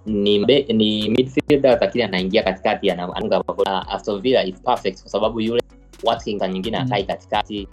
ni, 0.06 0.38
ni 0.72 1.08
midfielder 1.08 1.78
lakini 1.80 2.04
anaingia 2.04 2.42
katikati 2.42 2.90
ana- 2.90 3.02
anafunga 3.02 3.42
magoli. 3.48 3.70
Aston 3.88 4.20
Villa 4.20 4.44
is 4.44 4.62
perfect 4.62 5.00
kwa 5.02 5.10
sababu 5.10 5.40
yule 5.40 5.62
Watkins 6.04 6.42
nyingine 6.42 6.78
Mm. 6.78 6.84
akai 6.86 7.04
katikati. 7.04 7.68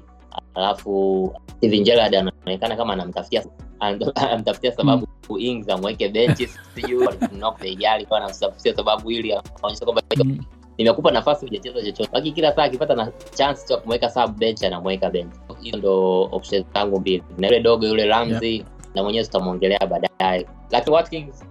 Alafu 0.56 1.34
Steven 1.58 1.84
Gerrard 1.84 2.16
anaonekana 2.16 2.76
kama 2.76 2.94
anamtafutia 2.94 3.44
anamtafutia 4.16 4.72
sababu 4.72 5.08
Ings 5.38 5.70
amweke 5.70 6.10
benchi 6.10 6.48
sijui 6.76 7.08
kwa 8.08 8.18
anamtafutia 8.18 8.76
sababu 8.76 9.12
ili 9.12 9.34
aonyeshe 9.34 9.86
kwamba 9.86 10.02
Mm. 10.24 10.38
nimekupa 10.78 11.12
nafasi 11.12 11.46
hujacheza 11.46 11.82
chochote. 11.82 12.10
Lakini 12.14 12.32
kila 12.36 12.56
saa 12.56 12.64
akipata 12.64 12.96
na 12.96 13.12
chance 13.36 13.68
cha 13.68 13.78
kumweka 13.78 14.10
sub 14.10 14.38
bench 14.38 14.64
anamweka 14.64 15.10
bench. 15.10 15.34
Hizo 15.62 15.78
ndo 15.78 16.22
options 16.22 16.66
zangu 16.74 17.00
mbili. 17.00 17.24
Na 17.38 17.48
yule 17.48 17.60
dogo 17.60 17.88
yule 17.88 18.06
Ramsey 18.06 18.66
na 18.96 19.04
mwenyewe 19.04 19.26
tutamwongelea 19.26 19.80
baadaye. 19.80 20.46
Lakini 20.72 20.96
Watkins 20.96 21.44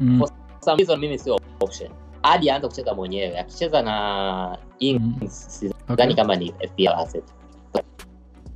Mm. 0.00 0.18
for 0.18 0.28
some 0.60 0.76
reason 0.78 1.00
mimi 1.00 1.18
sio 1.18 1.38
option. 1.60 1.90
Hadi 2.22 2.50
aanze 2.50 2.68
kucheza 2.68 2.94
mwenyewe. 2.94 3.38
Akicheza 3.38 3.82
na 3.82 4.58
Ings 4.78 5.60
Mm. 5.62 5.70
Okay. 5.88 6.14
kama 6.14 6.36
ni 6.36 6.52
FPL 6.60 6.88
asset. 6.88 7.24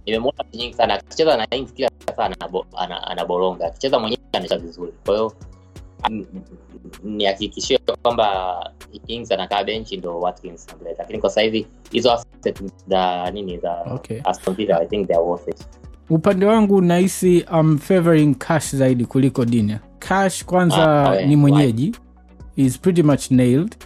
Nimemwona 0.07 0.45
nyingi 0.55 0.75
sana. 0.75 0.95
Akicheza 0.95 1.37
na 1.37 1.47
Ings 1.51 1.73
kila 1.73 1.91
saa 2.17 2.29
anabo- 2.29 2.67
anaboronga 3.07 3.67
akicheza 3.67 3.99
mwenyewe 3.99 4.23
anacheza 4.33 4.59
vizuri. 4.59 4.93
Kwa 5.07 5.15
hiyo 5.17 5.33
nihakikishie 7.05 7.79
kwamba 8.03 8.57
Ings 9.07 9.33
anakaa 9.33 9.65
benchi 9.65 9.97
ndo 9.97 10.21
Watkins 10.21 10.67
amleta 10.75 10.97
lakini 11.03 11.19
kwa 11.19 11.31
sasa 11.31 11.41
hivi 11.41 11.67
hizo 11.93 12.13
asset 12.13 12.63
za 12.89 13.31
nini 13.31 13.59
za 13.59 13.83
Okay. 13.95 14.21
Aston 14.25 14.55
Villa 14.55 14.81
I 14.81 14.87
think 14.87 15.07
they 15.07 15.17
are 15.17 15.25
worth 15.25 15.49
it. 15.49 15.67
Upande 16.11 16.47
wangu 16.47 16.81
nahisi 16.81 17.39
I'm 17.39 17.79
favoring 17.79 18.35
cash 18.35 18.75
zaidi 18.77 19.05
kuliko 19.05 19.45
dinya 19.45 19.81
cash 20.09 20.45
kwanza 20.45 21.11
Ah, 21.11 21.27
ni 21.27 21.37
mwenyeji. 21.37 21.95
Is 22.57 22.79
pretty 22.79 23.03
much 23.03 23.31
nailed. 23.31 23.77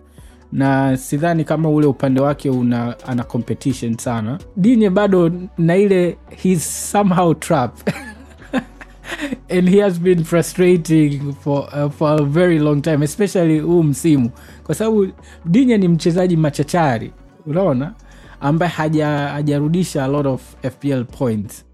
Na 0.53 0.97
sidhani 0.97 1.45
kama 1.45 1.69
ule 1.71 1.87
upande 1.87 2.21
wake 2.21 2.51
una 2.51 2.95
ana 3.07 3.25
competition 3.25 3.97
sana. 3.97 4.39
Dinye 4.57 4.91
bado 4.91 5.33
na 5.59 5.77
ile 5.77 6.17
he's 6.43 6.91
somehow 6.93 7.35
trap 7.35 7.79
and 9.51 9.69
he 9.69 9.81
has 9.81 9.99
been 10.01 10.25
frustrating 10.25 11.33
for, 11.41 11.69
uh, 11.73 11.89
for 11.91 12.21
a 12.21 12.25
very 12.25 12.59
long 12.59 12.83
time 12.83 13.05
especially 13.05 13.59
huu 13.61 13.83
msimu. 13.83 14.31
Kwa 14.65 14.75
sababu 14.75 15.09
dinye 15.45 15.79
ni 15.79 15.89
mchezaji 15.89 16.37
machachari 16.37 17.13
unaona? 17.47 17.95
Ambaye 18.41 18.73
haja- 18.73 19.29
hajarudisha 19.29 20.05
a 20.05 20.09
lot 20.09 20.29
of 20.29 20.43
fpl 20.63 21.05
points. 21.05 21.65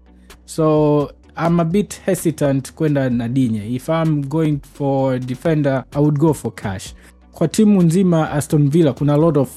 So 0.45 1.11
i'm 1.37 1.59
a 1.59 1.65
bit 1.65 2.01
hesitant 2.05 2.73
kwenda 2.73 3.09
na 3.09 3.27
dinye 3.27 3.75
if 3.75 3.89
i'm 3.89 4.21
going 4.27 4.57
for 4.73 5.19
defender 5.19 5.83
i 5.91 5.99
would 5.99 6.17
go 6.17 6.33
for 6.33 6.55
cash. 6.55 6.93
Kwa 7.31 7.47
timu 7.47 7.81
nzima 7.81 8.31
aston 8.31 8.69
villa 8.69 8.93
kuna 8.93 9.13
a 9.13 9.17
lot 9.17 9.39
of 9.39 9.49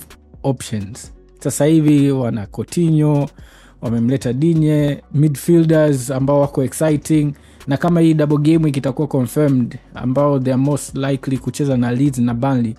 options. 0.42 1.12
Sasa 1.40 1.64
hivi 1.64 2.10
wana 2.10 2.46
Coutinho, 2.46 3.28
wamemleta 3.82 4.32
dinye 4.32 5.02
midfielders 5.14 6.10
ambao 6.10 6.40
wako 6.40 6.62
exciting 6.64 7.32
na 7.66 7.76
kama 7.76 8.00
hii 8.00 8.14
double 8.14 8.38
game 8.38 8.68
ikitakuwa 8.68 8.78
itakuwa 8.78 9.08
confirmed 9.08 9.78
ambao 9.94 10.38
they 10.38 10.52
are 10.52 10.62
most 10.62 10.94
likely 10.96 11.38
kucheza 11.38 11.76
na 11.76 11.92
leeds 11.92 12.18
na 12.18 12.34
banley 12.34 12.74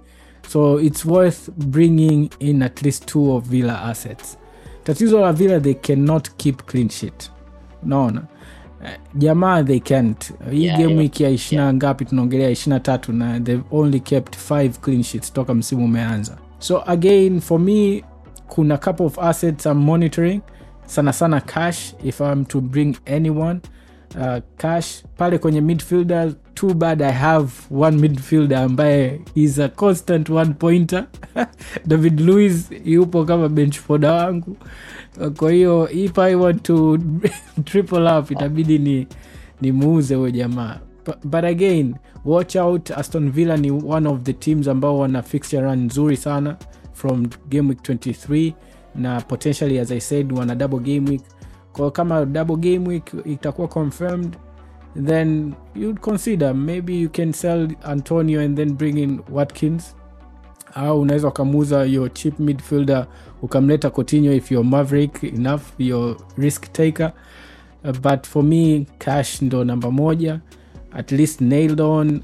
so 0.49 0.81
it's 0.81 1.05
worth 1.05 1.49
bringing 1.57 2.29
in 2.39 2.61
at 2.61 2.81
least 2.81 3.05
two 3.05 3.35
of 3.35 3.45
villa 3.45 3.81
assets. 3.83 4.37
Tatizo 4.83 5.19
la 5.21 5.33
villa 5.33 5.59
they 5.59 5.73
cannot 5.73 6.29
keep 6.37 6.63
clean 6.65 6.89
sheet. 6.89 7.31
Unaona? 7.83 8.21
Eh, 8.21 8.25
jamaa 9.15 9.63
they 9.63 9.79
can't. 9.79 10.33
Hii 10.51 10.63
Yeah, 10.65 10.77
game 10.77 10.89
yeah. 10.89 10.99
week 11.01 11.19
ya 11.21 11.29
ishina 11.29 11.73
ngapi 11.73 12.05
tunaongelea 12.05 12.49
ishina 12.49 12.79
tatu 12.79 13.13
na 13.13 13.39
they've 13.39 13.63
only 13.71 13.99
kept 13.99 14.35
five 14.37 14.69
clean 14.69 15.03
sheets 15.03 15.33
toka 15.33 15.53
msimu 15.53 15.85
umeanza. 15.85 16.37
So 16.59 16.83
again 16.85 17.39
for 17.41 17.59
me 17.59 18.03
kuna 18.47 18.77
couple 18.77 19.05
of 19.05 19.19
assets 19.19 19.65
i'm 19.65 19.77
monitoring. 19.77 20.41
Sana 20.85 21.13
sana 21.13 21.41
cash 21.41 21.93
if 22.03 22.19
i'm 22.19 22.45
to 22.45 22.61
bring 22.61 22.95
anyone 23.05 23.59
uh, 24.15 24.37
cash 24.57 25.03
pale 25.17 25.37
kwenye 25.37 25.61
midfielder. 25.61 26.33
Too 26.53 26.73
bad 26.73 27.01
i 27.01 27.11
have 27.11 27.51
one 27.71 27.97
midfielder 27.97 28.57
ambaye 28.57 29.21
is 29.35 29.59
a 29.59 29.69
constant 29.69 30.29
one 30.29 30.53
pointer 30.53 31.07
david 31.87 32.19
louis 32.19 32.69
yupo 32.85 33.25
kama 33.25 33.49
benchfoda 33.49 34.11
wangu. 34.13 34.57
Kwa 35.37 35.51
hiyo 35.51 35.89
if 35.89 36.17
i 36.19 36.35
want 36.35 36.63
to 36.63 36.99
triple 37.65 38.17
up 38.17 38.31
itabidi 38.31 38.79
ni 38.79 39.07
nimuuze 39.61 40.15
huyo 40.15 40.31
jamaa. 40.31 40.79
But 41.23 41.43
again 41.43 41.95
watch 42.25 42.55
out. 42.55 42.91
Aston 42.91 43.31
villa 43.31 43.57
ni 43.57 43.71
one 43.71 44.09
of 44.09 44.21
the 44.21 44.33
teams 44.33 44.67
ambao 44.67 44.99
wana 44.99 45.21
fixture 45.21 45.61
run 45.61 45.79
nzuri 45.85 46.17
sana 46.17 46.57
from 46.93 47.27
game 47.49 47.69
week 47.69 47.79
23 47.81 48.53
na 48.95 49.21
potentially 49.21 49.79
as 49.79 49.91
i 49.91 49.99
said 49.99 50.31
wana 50.33 50.55
double 50.55 50.79
game 50.79 51.09
week 51.11 51.21
kwa 51.79 51.91
kama 51.91 52.25
double 52.25 52.55
game 52.55 52.89
week 52.89 53.13
itakuwa 53.25 53.67
confirmed 53.67 54.37
then 55.05 55.53
you'd 55.75 55.99
consider 55.99 56.55
maybe 56.55 57.01
you 57.01 57.09
can 57.09 57.33
sell 57.33 57.67
antonio 57.83 58.41
and 58.41 58.57
then 58.57 58.73
bring 58.73 58.97
in 58.97 59.19
watkins. 59.31 59.95
Au 60.75 61.01
unaweza 61.01 61.27
ukamuuza 61.27 61.83
your 61.85 62.13
cheap 62.13 62.39
midfielder 62.39 63.07
ukamleta 63.41 63.89
cotinho 63.89 64.33
if 64.33 64.51
you're 64.51 64.69
maverick 64.69 65.23
enough 65.23 65.61
your 65.77 66.15
risk 66.37 66.71
taker. 66.73 67.11
Uh, 67.83 67.91
but 67.91 68.27
for 68.27 68.43
me 68.43 68.85
cash 68.97 69.41
ndo 69.41 69.63
namba 69.63 69.91
moja. 69.91 70.39
At 70.91 71.11
least 71.11 71.41
nailed 71.41 71.81
on. 71.81 72.21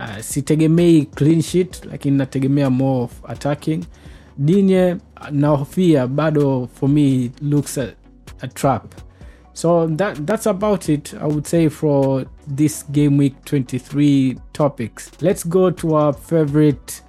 Uh, 0.00 0.18
sitegemei 0.20 1.02
clean 1.14 1.42
sheet 1.42 1.84
lakini 1.84 2.16
nategemea 2.16 2.70
more 2.70 3.04
of 3.04 3.12
attacking. 3.30 3.84
Dinye 4.38 4.96
nahofia 5.30 6.06
bado 6.06 6.68
for 6.74 6.88
me 6.88 7.30
looks 7.42 7.78
a, 7.78 7.88
a 8.40 8.48
trap 8.48 8.94
so 9.52 9.88
that 9.88 10.26
that's 10.26 10.46
about 10.46 10.88
it 10.88 11.14
i 11.14 11.26
would 11.26 11.44
say 11.46 11.68
for 11.68 12.24
this 12.56 12.90
game 12.90 13.18
week 13.18 13.34
23 13.44 14.36
topics 14.52 15.10
let's 15.22 15.48
go 15.48 15.70
to 15.70 15.94
our 15.96 16.12
favorite 16.14 17.02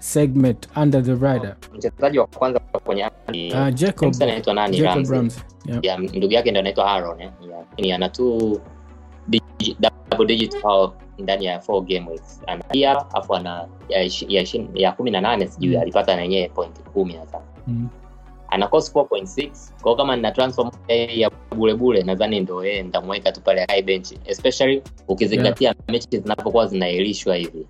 segment 0.00 0.66
under 0.76 1.02
the 1.04 1.14
rider. 1.14 1.56
mchezaji 1.74 2.18
wa 2.18 2.26
kwanza 2.26 2.60
kwenye 2.84 3.10
uh, 3.52 3.74
jacob 3.74 4.14
anaitwa 4.22 4.54
nani 4.54 4.76
jacob 4.80 5.06
Ramsey. 5.10 5.42
yeah. 5.82 6.00
ndugu 6.00 6.32
yake 6.32 6.50
ndo 6.50 6.60
anaitwa 6.60 6.86
Aaron 6.92 7.20
eh? 7.20 7.30
yeah. 7.78 7.96
ana 7.96 8.08
tu 8.08 8.60
double 9.80 10.26
digit 10.26 10.56
foul 10.60 10.90
ndani 11.18 11.44
ya 11.44 11.60
four 11.60 11.84
game 11.84 12.10
weeks 12.10 12.40
Anaia 12.46 13.14
afu 13.14 13.34
ana 13.34 13.68
ya, 13.88 14.02
ya, 14.28 14.44
ya 14.74 14.92
kumi 14.92 15.10
na 15.10 15.20
nane 15.20 15.46
sijui 15.46 15.76
Mm. 15.76 15.82
alipata 15.82 16.16
na 16.16 16.22
yenyewe 16.22 16.48
point 16.48 16.80
kumi 16.82 17.12
hasa 17.12 17.40
Mm. 17.66 17.88
Cost 18.70 18.94
4.6 18.94 19.50
kwao 19.82 19.96
kama 19.96 20.16
nina 20.16 20.30
transfer 20.32 20.64
moja 20.64 20.94
ya 20.94 21.30
bulebule 21.56 22.02
nadhani 22.02 22.40
ndo 22.40 22.64
yeye 22.64 22.82
nitamweka 22.82 23.32
tu 23.32 23.40
pale 23.40 23.64
high 23.68 23.82
bench. 23.82 24.12
Especially 24.24 24.82
ukizingatia 25.08 25.74
mechi 25.88 26.18
zinapokuwa 26.18 26.66
zinaelishwa 26.66 27.36
hivi. 27.36 27.66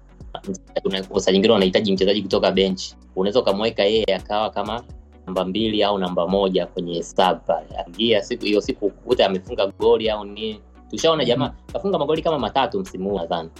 Saa 1.16 1.32
nyingine 1.32 1.54
unahitaji 1.54 1.92
mchezaji 1.92 2.22
kutoka 2.22 2.50
bench. 2.50 2.82
Unaweza 3.16 3.40
ukamweka 3.40 3.82
yeye 3.84 4.14
akawa 4.16 4.50
kama 4.50 4.82
namba 5.26 5.44
mbili 5.44 5.82
au 5.82 5.98
namba 5.98 6.26
moja 6.28 6.66
kwenye 6.66 7.02
sub 7.02 7.38
pale. 7.46 7.66
Akiingia 7.78 8.22
siku 8.22 8.44
hiyo 8.44 8.60
siku 8.60 8.90
kute 8.90 9.24
amefunga 9.24 9.66
goli 9.66 10.10
au 10.10 10.24
nini 10.24 10.60
tushaona 10.90 11.24
jamaa 11.24 11.52
kafunga 11.72 11.98
magoli 11.98 12.22
kama 12.22 12.38
matatu 12.38 12.80
msimu 12.80 13.10
huu 13.10 13.16
nadhani. 13.18 13.50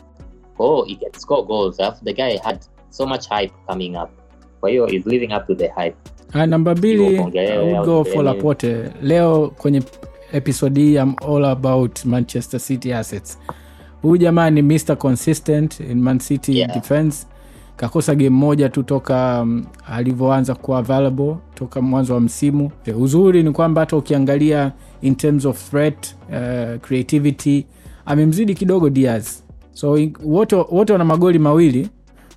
Kwa 0.57 0.67
hiyo 0.67 0.83
he 0.85 0.95
can 0.95 1.13
score 1.21 1.43
goals 1.43 1.81
alafu 1.81 2.05
the 2.05 2.13
guy 2.13 2.37
had 2.37 2.59
so 2.89 3.07
much 3.07 3.29
hype 3.29 3.55
coming 3.67 3.97
up. 3.97 4.11
Kwa 4.61 4.71
hiyo 4.71 4.87
is 4.89 5.07
living 5.07 5.35
up 5.35 5.47
to 5.47 5.55
the 5.55 5.69
hype 5.69 5.97
Uh, 6.35 6.45
namba 6.45 6.75
mbili 6.75 7.25
go 7.85 8.05
for 8.05 8.25
lapote 8.25 8.77
leo 9.03 9.53
kwenye 9.59 9.83
episodi 10.33 10.81
hii 10.83 10.99
am 10.99 11.15
all 11.29 11.45
about 11.45 12.05
manchester 12.05 12.61
city 12.61 12.93
assets. 12.93 13.39
Huyu 14.03 14.17
jamaa 14.17 14.51
ni 14.51 14.63
mr 14.63 14.97
consistent 14.99 15.81
in 15.81 16.01
man 16.01 16.19
city 16.19 16.59
Yeah. 16.59 16.75
defense. 16.75 17.27
Kakosa 17.77 18.15
game 18.15 18.29
moja 18.31 18.69
tu 18.69 18.83
toka 18.83 19.41
um, 19.43 19.65
alivyoanza 19.93 20.55
kuwa 20.55 20.79
available 20.79 21.37
toka 21.55 21.81
mwanzo 21.83 22.15
wa 22.15 22.21
msimu. 22.21 22.71
E, 22.87 22.93
uzuri 22.93 23.43
ni 23.43 23.51
kwamba 23.51 23.81
hata 23.81 23.97
ukiangalia 23.97 24.73
in 25.03 25.15
terms 25.15 25.45
of 25.47 25.71
threat 25.71 26.15
uh, 26.29 26.81
creativity 26.81 27.67
amemzidi 28.07 28.55
kidogo 28.55 28.91
diaz. 28.91 29.29
So 29.73 29.99
wote 30.25 30.93
wana 30.93 31.05
magoli 31.05 31.39
mawili 31.39 31.89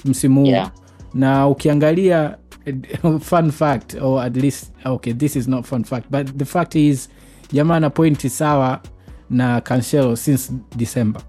msimu 0.06 0.42
huu. 0.42 0.48
Yeah. 0.48 0.72
na 1.14 1.48
ukiangalia 1.48 2.38
fun 3.20 3.51
fact 3.51 3.96
or 4.01 4.24
at 4.24 4.36
least 4.36 4.72
okay 4.86 5.13
this 5.13 5.36
is 5.36 5.48
not 5.48 5.65
fun 5.65 5.84
fact 5.84 6.05
but 6.10 6.38
the 6.38 6.46
fact 6.46 6.75
is 6.75 7.10
jamaa 7.51 7.79
na 7.79 7.89
pointi 7.89 8.29
sawa 8.29 8.82
na 9.29 9.62
cancelo 9.62 10.15
since 10.15 10.53
december. 10.75 11.22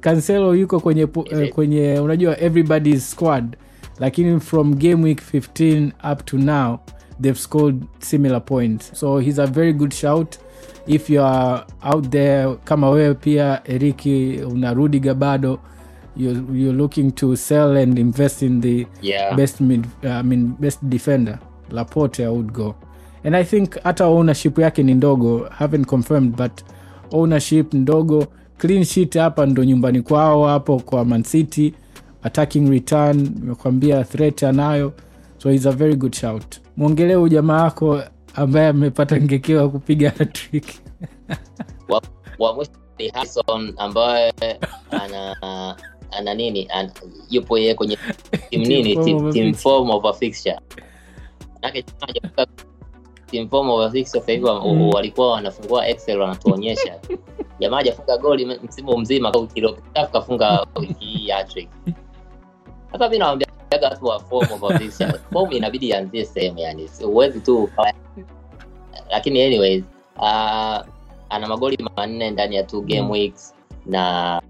Cancelo 0.00 0.54
yuko 0.54 0.80
kwenye, 0.80 1.08
eh, 1.30 1.52
kwenye 1.52 1.98
unajua 2.00 2.40
everybody's 2.40 3.10
squad 3.10 3.56
lakini 3.98 4.40
from 4.40 4.74
game 4.74 5.04
week 5.04 5.20
15 5.34 5.92
up 6.12 6.24
to 6.24 6.38
now 6.38 6.78
they've 7.20 7.38
scored 7.40 7.84
similar 7.98 8.40
points. 8.44 8.90
So 8.94 9.18
he's 9.18 9.38
a 9.38 9.46
very 9.46 9.72
good 9.72 9.92
shout. 9.94 10.38
If 10.86 11.10
you 11.10 11.22
are 11.22 11.64
out 11.82 12.10
there 12.10 12.54
kama 12.64 12.90
wewe 12.90 13.14
pia 13.14 13.60
eriki 13.64 14.40
una 14.50 14.74
rudiga 14.74 15.14
bado 15.14 15.58
you're, 16.16 16.42
you're 16.52 16.76
looking 16.76 17.12
to 17.12 17.36
sell 17.36 17.76
and 17.76 17.98
invest 17.98 18.42
in 18.42 18.60
the 18.60 18.86
yeah. 19.00 19.36
best 19.36 19.60
mid, 19.60 19.86
uh, 20.04 20.08
I 20.08 20.22
mean 20.22 20.56
best 20.60 20.78
defender. 20.88 21.38
Laporte 21.70 22.20
i 22.20 22.28
would 22.28 22.52
go. 22.52 22.74
And 23.24 23.36
i 23.36 23.44
think 23.44 23.82
hata 23.82 24.04
ownership 24.06 24.58
yake 24.58 24.82
ni 24.82 24.94
ndogo 24.94 25.48
haven't 25.58 25.84
confirmed 25.86 26.36
but 26.36 26.52
ownership 27.12 27.74
ndogo 27.74 28.26
clean 28.58 28.84
sheet 28.84 29.16
hapa 29.16 29.46
ndo 29.46 29.64
nyumbani 29.64 30.02
kwao 30.02 30.46
hapo 30.46 30.78
kwa 30.80 31.04
mancity 31.04 31.74
attacking 32.22 32.70
return 32.70 33.16
nimekwambia 33.16 34.04
threat 34.04 34.42
anayo. 34.42 34.92
So 35.38 35.50
is 35.50 35.66
a 35.66 35.72
very 35.72 35.96
good 35.96 36.14
shout. 36.14 36.60
Mwongelee 36.76 37.14
huyu 37.14 37.28
jamaa 37.28 37.62
wako 37.62 38.02
ambaye 38.34 38.68
amepata 38.68 39.20
ngekewa 39.20 39.68
kupiga 39.70 40.10
trick 40.10 40.64
wa, 41.88 42.02
wa 42.38 42.66
Harrison 43.14 43.74
ambaye 43.76 44.32
ana 44.90 45.36
ana 46.12 46.34
nini 46.34 46.66
an, 46.70 46.90
yupo 47.30 47.58
yeye 47.58 47.74
kwenye 47.74 47.96
team 48.50 48.62
nini 48.62 48.96
Team 49.04 49.32
team, 49.32 49.54
form 49.54 49.90
of 49.90 50.04
a 50.04 50.12
fixture. 50.12 50.58
Manake 51.62 51.84
team 53.30 53.48
form 53.48 53.70
of 53.70 53.80
a 53.80 53.90
fixture 53.90 54.20
sasa 54.20 54.32
hivi 54.32 54.44
Mm. 54.50 54.88
walikuwa 54.94 55.30
wanafungua 55.32 55.88
excel 55.88 56.20
wanatuonyesha. 56.20 56.98
Jamaa 57.60 57.76
hajafunga 57.76 58.18
goli 58.18 58.44
msimu 58.62 58.98
mzima 58.98 59.30
wiki 59.30 59.52
iliyopita 59.54 60.06
kafunga 60.06 60.66
wiki 60.80 61.04
hii 61.04 61.30
hat-trick. 61.30 61.68
Sasa 62.92 63.04
mimi 63.08 63.18
nawaambia 63.18 63.48
watu 63.82 64.04
wa 64.06 64.20
form 64.20 64.52
of 64.52 64.70
a 64.70 64.78
fixture. 64.78 65.12
Form 65.32 65.52
inabidi 65.52 65.88
ianzie 65.88 66.24
sehemu 66.24 66.58
yani 66.58 66.90
huwezi 67.02 67.40
tu 67.40 67.70
lakini 69.10 69.42
anyways 69.42 69.84
uh, 70.16 70.80
ana 71.28 71.48
magoli 71.48 71.88
manne 71.96 72.30
ndani 72.30 72.56
ya 72.56 72.62
two 72.62 72.80
game 72.80 73.02
Mm. 73.02 73.10
weeks 73.10 73.54
na 73.86 74.42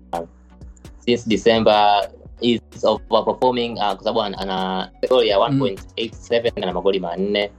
since 1.05 1.29
december 1.29 2.09
is 2.41 2.61
overperforming 2.85 3.73
uh, 3.73 3.79
kwa 3.95 3.99
sababu 3.99 4.23
ana- 4.23 4.91
goal 5.09 5.27
ya 5.27 5.39
1.87 5.39 6.53
ana 6.63 6.73
magoli 6.73 7.01
manne 7.01 7.51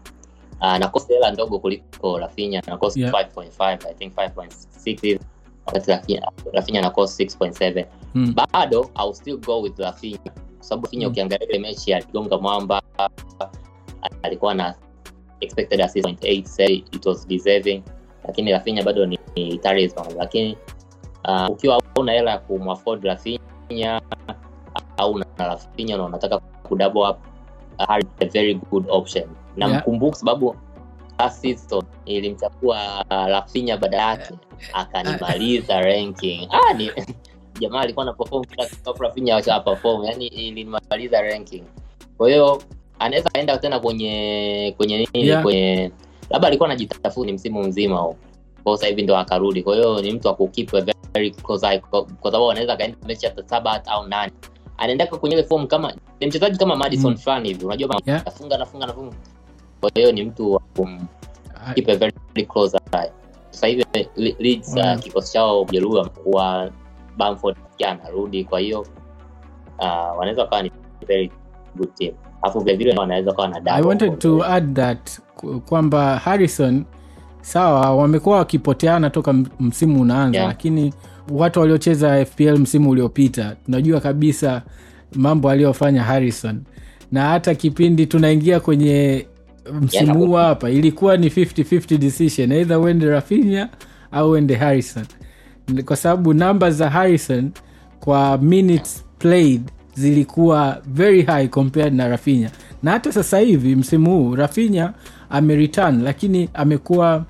uh, 0.61 0.65
anakosa 0.65 1.13
hela 1.13 1.31
ndogo 1.31 1.59
kuliko 1.59 2.17
rafinya 2.19 2.61
kosi 2.61 3.01
Yeah. 3.01 3.13
5.5 3.13 3.89
I 3.89 3.93
think 3.93 4.15
5.6 4.15 5.19
wakati 5.65 5.91
Rafinha, 5.91 6.31
Rafinha 6.53 6.81
na 6.81 6.89
kosi 6.89 7.25
6.7 7.25 7.85
mm. 8.15 8.33
bado 8.35 8.89
I'll 8.99 9.13
still 9.13 9.37
go 9.37 9.61
with 9.61 9.79
rafinya 9.79 10.17
kwa 10.57 10.63
sababu 10.63 10.85
rafinya 10.85 11.05
Mm. 11.07 11.11
ukiangalia 11.11 11.49
ile 11.49 11.59
mechi 11.59 11.93
aligonga 11.93 12.37
mwamba 12.37 12.81
alikuwa 14.23 14.53
na 14.53 14.75
expected 15.39 15.81
assist 15.81 16.05
0.8 16.07 16.45
say 16.45 16.73
it 16.75 17.05
was 17.05 17.27
deserving 17.27 17.83
lakini 18.27 18.51
rafinya 18.51 18.83
bado 18.83 19.05
ni, 19.05 19.19
ni 19.35 19.57
talisman 19.57 20.05
lakini 20.17 20.57
uh, 21.27 21.49
ukiwa 21.49 21.81
una 21.99 22.11
hela 22.11 22.31
ya 22.31 22.37
kumwafod 22.37 23.03
rafinya 23.03 24.01
au 24.97 25.17
na 25.17 25.25
rafinya 25.37 25.97
na 25.97 26.03
unataka 26.05 26.39
kudouble 26.39 27.01
up 27.09 27.17
uh, 27.79 27.97
a 28.19 28.25
very 28.25 28.53
good 28.71 28.85
option. 28.89 29.23
Na 29.57 29.65
Yeah. 29.67 29.79
mkumbuka 29.81 30.15
sababu 30.17 30.55
last 31.19 31.41
season 31.41 31.83
ilimchagua 32.05 33.05
uh, 33.11 33.27
rafinya 33.27 33.77
baada 33.77 33.97
yake 33.97 34.33
akanimaliza 34.73 35.81
ranking. 35.81 36.47
Ah, 36.51 36.73
ni, 36.73 36.91
jamaa 37.59 37.79
alikuwa 37.81 38.05
na 38.05 38.13
perform 38.13 38.43
kila 38.43 38.65
siku, 38.69 39.03
rafinya 39.03 39.35
acha 39.35 39.59
perform 39.59 40.03
yani 40.03 40.27
ilimaliza 40.27 41.21
ranking. 41.21 41.63
Kwa 42.17 42.29
hiyo 42.29 42.61
anaweza 42.99 43.29
kaenda 43.29 43.57
tena 43.57 43.79
kwenye 43.79 44.73
kwenye 44.77 44.97
nini 44.97 45.27
Yeah. 45.27 45.43
kwenye 45.43 45.91
labda 46.29 46.47
alikuwa 46.47 46.69
anajitafuni 46.69 47.33
msimu 47.33 47.63
mzima 47.63 47.97
huu 47.97 48.15
kwa 48.63 48.77
sasa 48.77 48.87
hivi 48.87 49.01
ndo 49.01 49.17
akarudi. 49.17 49.63
Kwa 49.63 49.75
hiyo 49.75 50.01
ni 50.01 50.13
mtu 50.13 50.27
wa 50.27 50.35
kukeep 50.35 50.73
kwa 51.41 51.59
sababu 52.31 52.51
anaweza 52.51 52.73
akaenda 52.73 52.97
mechi 53.07 53.25
hata 53.25 53.43
saba 53.49 53.85
au 53.85 54.07
nane 54.07 54.31
anaendaka 54.77 55.17
kwenye 55.17 55.35
ile 55.35 55.43
form 55.43 55.67
kama 55.67 55.93
ni 56.19 56.27
mchezaji 56.27 56.57
kama 56.57 56.75
Madison 56.75 57.11
Mm. 57.11 57.17
fulani 57.17 57.47
hivi 57.49 57.65
unajua 57.65 58.01
Yeah. 58.05 58.21
anafunga 58.21 58.55
anafunga 58.55 58.83
anafunga 58.85 59.15
kwa 59.81 59.91
hiyo 59.95 60.11
ni 60.11 60.23
mtu 60.23 60.51
wa 60.53 60.61
um, 60.77 61.05
keep 61.75 61.89
a 61.89 61.95
very, 61.95 62.45
close 62.45 62.77
eye 62.93 63.11
sasa 63.49 63.67
hivi 63.67 63.85
Le- 64.15 64.35
Leeds 64.39 64.75
Wow. 64.75 64.93
uh, 64.93 64.99
kikosi 64.99 65.33
chao 65.33 65.65
mjeruhi 65.65 65.99
amekuwa 65.99 66.71
Bamford 67.17 67.57
pia 67.77 67.89
anarudi 67.89 68.43
kwa 68.43 68.59
hiyo 68.59 68.79
uh, 69.79 70.17
wanaweza 70.17 70.45
kawa 70.45 70.61
ni 70.63 70.71
very 71.07 71.31
good 71.75 71.93
team 71.95 72.13
alafu 72.41 72.59
vilevile 72.59 72.95
wanaweza 72.97 73.33
kawa 73.33 73.47
na 73.47 73.71
I 73.75 73.81
wanted 73.83 74.19
to 74.19 74.43
add 74.45 74.75
that 74.75 75.19
kwamba 75.65 76.17
Harrison 76.17 76.85
sawa 77.43 77.95
wamekuwa 77.95 78.37
wakipoteana 78.37 79.09
toka 79.09 79.33
msimu 79.59 80.01
unaanza 80.01 80.37
Yeah. 80.37 80.47
lakini 80.49 80.93
watu 81.31 81.59
waliocheza 81.59 82.25
FPL 82.25 82.57
msimu 82.59 82.89
uliopita 82.89 83.55
tunajua 83.65 83.99
kabisa 83.99 84.61
mambo 85.15 85.49
aliyofanya 85.49 86.03
Harrison. 86.03 86.61
Na 87.11 87.29
hata 87.29 87.55
kipindi 87.55 88.05
tunaingia 88.05 88.59
kwenye 88.59 89.25
msimu 89.81 90.05
Yeah, 90.05 90.17
huu 90.17 90.33
hapa 90.33 90.69
ilikuwa 90.69 91.17
ni 91.17 91.27
50-50 91.27 91.97
decision 91.97 92.51
either 92.51 92.77
uende 92.77 93.05
Rafinha 93.05 93.69
au 94.11 94.31
uende 94.31 94.55
Harrison. 94.55 95.05
Kwa 95.85 95.95
sababu 95.95 96.33
namba 96.33 96.71
za 96.71 96.89
Harrison 96.89 97.51
kwa 97.99 98.37
minutes 98.37 99.05
played 99.19 99.61
zilikuwa 99.93 100.81
very 100.87 101.21
high 101.23 101.47
compared 101.47 101.93
na 101.93 102.07
Rafinha. 102.07 102.49
Na 102.83 102.91
hata 102.91 103.11
sasa 103.11 103.39
hivi 103.39 103.75
msimu 103.75 104.11
huu 104.11 104.35
Rafinha 104.35 104.93
amereturn 105.29 106.03
lakini 106.03 106.49
amekuwa 106.53 107.25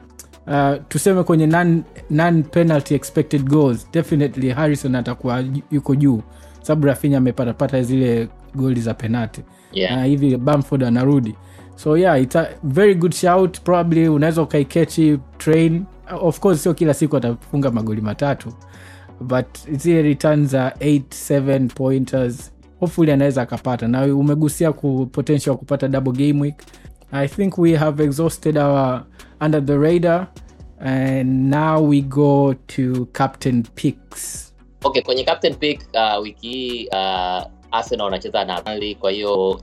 uh, 0.48 0.76
tuseme 0.88 1.24
kwenye 1.24 1.48
non, 1.48 1.84
non 2.10 2.44
penalty 2.44 2.96
expected 2.96 3.44
goals 3.50 3.88
definitely 3.94 4.50
Harrison 4.50 4.96
atakuwa 4.96 5.44
yuko 5.72 5.96
juu. 5.96 6.22
Sababu 6.62 6.88
rafinya 6.88 7.18
amepatapata 7.18 7.84
zile 7.84 8.28
goli 8.56 8.82
za 8.82 8.94
penalty. 8.94 9.42
Yeah. 9.74 9.98
uh, 9.98 10.04
hivi 10.04 10.38
Bamford 10.38 10.84
anarudi. 10.84 11.36
So 11.76 11.98
yeah 11.98 12.22
it's 12.22 12.36
a 12.36 12.48
very 12.64 12.96
good 12.96 13.14
shout 13.14 13.60
probably 13.62 14.08
unaweza 14.08 14.42
ukaikechi 14.42 15.20
train. 15.38 15.84
Of 16.22 16.40
course 16.40 16.64
sio 16.64 16.74
kila 16.74 16.94
siku 16.94 17.18
atafunga 17.18 17.72
magoli 17.72 18.02
matatu. 18.02 18.54
But 19.22 19.46
zile 19.72 20.02
returns 20.02 20.54
are 20.54 20.76
8 20.80 21.02
7 21.10 21.68
pointers. 21.68 22.52
Hopefully 22.80 23.12
anaweza 23.12 23.42
akapata. 23.42 23.88
Na 23.88 24.04
umegusia 24.16 24.72
ku 24.72 25.10
potential 25.12 25.56
kupata 25.58 25.88
double 25.88 26.12
game 26.14 26.42
week. 26.42 26.56
I 27.12 27.28
think 27.28 27.58
we 27.58 27.76
have 27.76 28.04
exhausted 28.04 28.58
our 28.58 29.04
under 29.46 29.66
the 29.66 29.78
radar 29.80 30.28
and 30.80 31.50
now 31.50 31.80
we 31.90 32.02
go 32.02 32.54
to 32.68 33.06
captain 33.14 33.64
picks. 33.76 34.54
Okay 34.86 35.02
kwenye 35.02 35.24
captain 35.24 35.56
pick 35.56 35.82
uh, 35.94 36.22
wiki 36.24 36.48
hii 36.50 36.88
uh, 36.88 37.44
arsenal 37.72 38.06
wanacheza 38.06 38.46
na 38.46 38.62
Burnley, 38.62 38.96
kwa 38.96 39.12
hiyo 39.12 39.50
uh, 39.50 39.60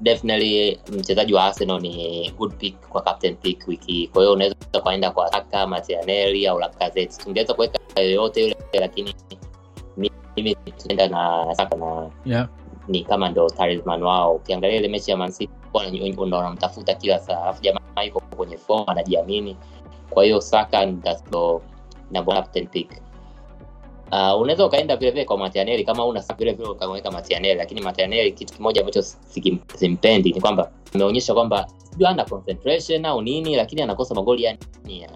definitely 0.00 0.78
mchezaji 0.92 1.34
wa 1.34 1.44
arsenal 1.44 1.80
ni 1.80 2.30
good 2.38 2.54
pick 2.54 2.80
kwa 2.88 3.02
captain 3.02 3.36
pick 3.36 3.68
wiki 3.68 3.92
hii. 3.92 4.06
Kwa 4.08 4.22
hiyo 4.22 4.32
unaweza 4.32 4.56
ukaenda 4.80 5.10
kwa 5.10 5.32
Saka, 5.32 5.66
matianeli 5.66 6.46
au 6.46 6.58
lakazet 6.58 7.18
tungeweza 7.24 7.54
kuweka 7.54 7.78
yoyote 8.00 8.42
yule 8.42 8.56
lakini 8.72 9.14
mimi 10.36 10.54
tunaenda 10.78 11.08
na 11.08 11.54
Saka 11.54 11.76
na 11.76 12.10
yeah. 12.24 12.48
ni 12.88 13.04
kama 13.04 13.28
ndo 13.30 13.50
talisman 13.50 14.02
wao. 14.02 14.34
Ukiangalia 14.34 14.76
ile 14.76 14.88
mechi 14.88 15.10
ya 15.10 15.16
Man 15.16 15.30
City 15.32 15.52
wana- 15.52 15.57
ndo 16.26 16.36
wanamtafuta 16.36 16.94
kila 16.94 17.18
saa 17.18 17.42
alafu 17.42 17.62
jamaa 17.62 18.02
yuko 18.06 18.20
kwenye 18.36 18.56
form 18.56 18.84
anajiamini. 18.86 19.56
Kwa 20.10 20.24
hiyo 20.24 20.40
Saka 20.40 20.92
captain 22.24 22.66
pick. 22.66 22.90
Uh, 24.12 24.40
unaweza 24.40 24.66
ukaenda 24.66 24.96
vile 24.96 25.10
vile 25.10 25.24
kwa 25.24 25.38
Martinelli 25.38 25.84
kama 25.84 26.06
una 26.06 26.22
Saka 26.22 26.38
vile 26.38 26.52
vile 26.52 26.68
ukamweka 26.68 27.10
Martinelli 27.10 27.54
lakini 27.58 27.80
Martinelli 27.80 28.32
kitu 28.32 28.54
kimoja 28.54 28.80
ambacho 28.80 29.02
simpendi 29.76 30.32
ni 30.32 30.40
kwamba 30.40 30.70
ameonyesha 30.94 31.34
kwamba 31.34 31.66
ana 32.06 32.24
concentration 32.24 33.04
au 33.04 33.22
nini 33.22 33.56
lakini 33.56 33.82
anakosa 33.82 34.14
magoli 34.14 34.42
yani 34.42 34.58
ya 34.86 35.10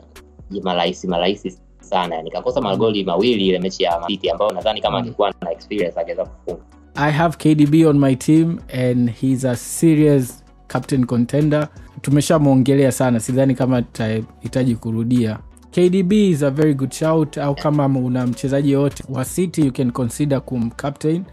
marahisi 0.62 1.06
marahisi 1.08 1.58
sana. 1.80 2.16
Yani 2.16 2.30
kakosa 2.30 2.60
magoli 2.60 3.04
mawili 3.04 3.46
ile 3.48 3.58
mechi 3.58 3.82
ya 3.82 4.00
Man 4.00 4.08
City 4.08 4.30
ambayo 4.30 4.50
nadhani 4.52 4.80
kama 4.80 4.98
Mm. 4.98 5.04
angekuwa 5.04 5.34
na 5.40 5.52
experience 5.52 6.00
angeweza 6.00 6.24
kufunga. 6.24 6.62
I 6.94 7.10
have 7.12 7.36
KDB 7.36 7.86
on 7.86 7.98
my 7.98 8.14
team 8.16 8.60
and 8.72 9.10
he's 9.10 9.44
a 9.44 9.56
serious 9.56 10.41
captain 10.72 11.06
contender. 11.06 11.68
Tumeshamwongelea 12.02 12.92
sana, 12.92 13.20
sidhani 13.20 13.54
kama 13.54 13.82
tutahitaji 13.82 14.74
kurudia. 14.76 15.38
KDB 15.70 16.12
is 16.12 16.42
a 16.42 16.50
very 16.50 16.74
good 16.74 16.92
shout, 16.92 17.38
au 17.38 17.54
kama 17.54 17.86
una 17.86 18.26
mchezaji 18.26 18.72
yoyote 18.72 19.04
wa 19.08 19.24
City 19.24 19.60
you 19.66 19.72
can 19.72 19.90
consider 19.90 20.40
kum 20.40 20.70
captain. 20.70 21.24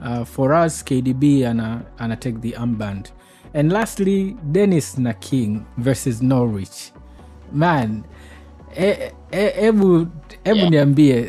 Uh, 0.00 0.24
for 0.24 0.52
us 0.66 0.84
KDB 0.84 1.44
ana, 1.46 1.80
ana 1.98 2.16
take 2.16 2.38
the 2.38 2.56
amband 2.56 3.12
And 3.54 3.72
lastly 3.72 4.36
Dennis 4.52 4.98
na 4.98 5.12
King 5.12 5.60
versus 5.78 6.22
Norwich. 6.22 6.92
Man, 7.52 8.02
hebu 8.74 9.98
e, 10.00 10.06
e, 10.44 10.56
Yeah. 10.56 10.70
niambie 10.70 11.28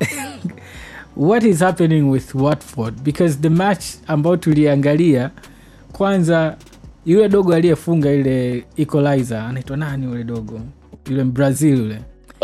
what 1.16 1.42
is 1.44 1.60
happening 1.60 2.10
with 2.10 2.34
watford 2.34 3.02
because 3.02 3.38
the 3.38 3.50
match 3.50 3.84
ambayo 4.06 4.36
tuliangalia 4.36 5.30
kwanza 5.92 6.56
yule 7.06 7.28
dogo 7.28 7.54
aliyefunga 7.54 8.12
ile 8.12 8.64
equalizer 8.76 9.38
anaitwa 9.38 9.76
nani 9.76 10.04
yule 10.06 10.24
dogo? 10.24 10.60
Yule 11.10 11.24
brazil 11.24 11.78
yule. 11.78 11.98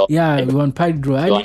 Yeah 0.09 0.47
Juan 0.47 0.73
Pedro. 0.73 1.21
Joan 1.27 1.45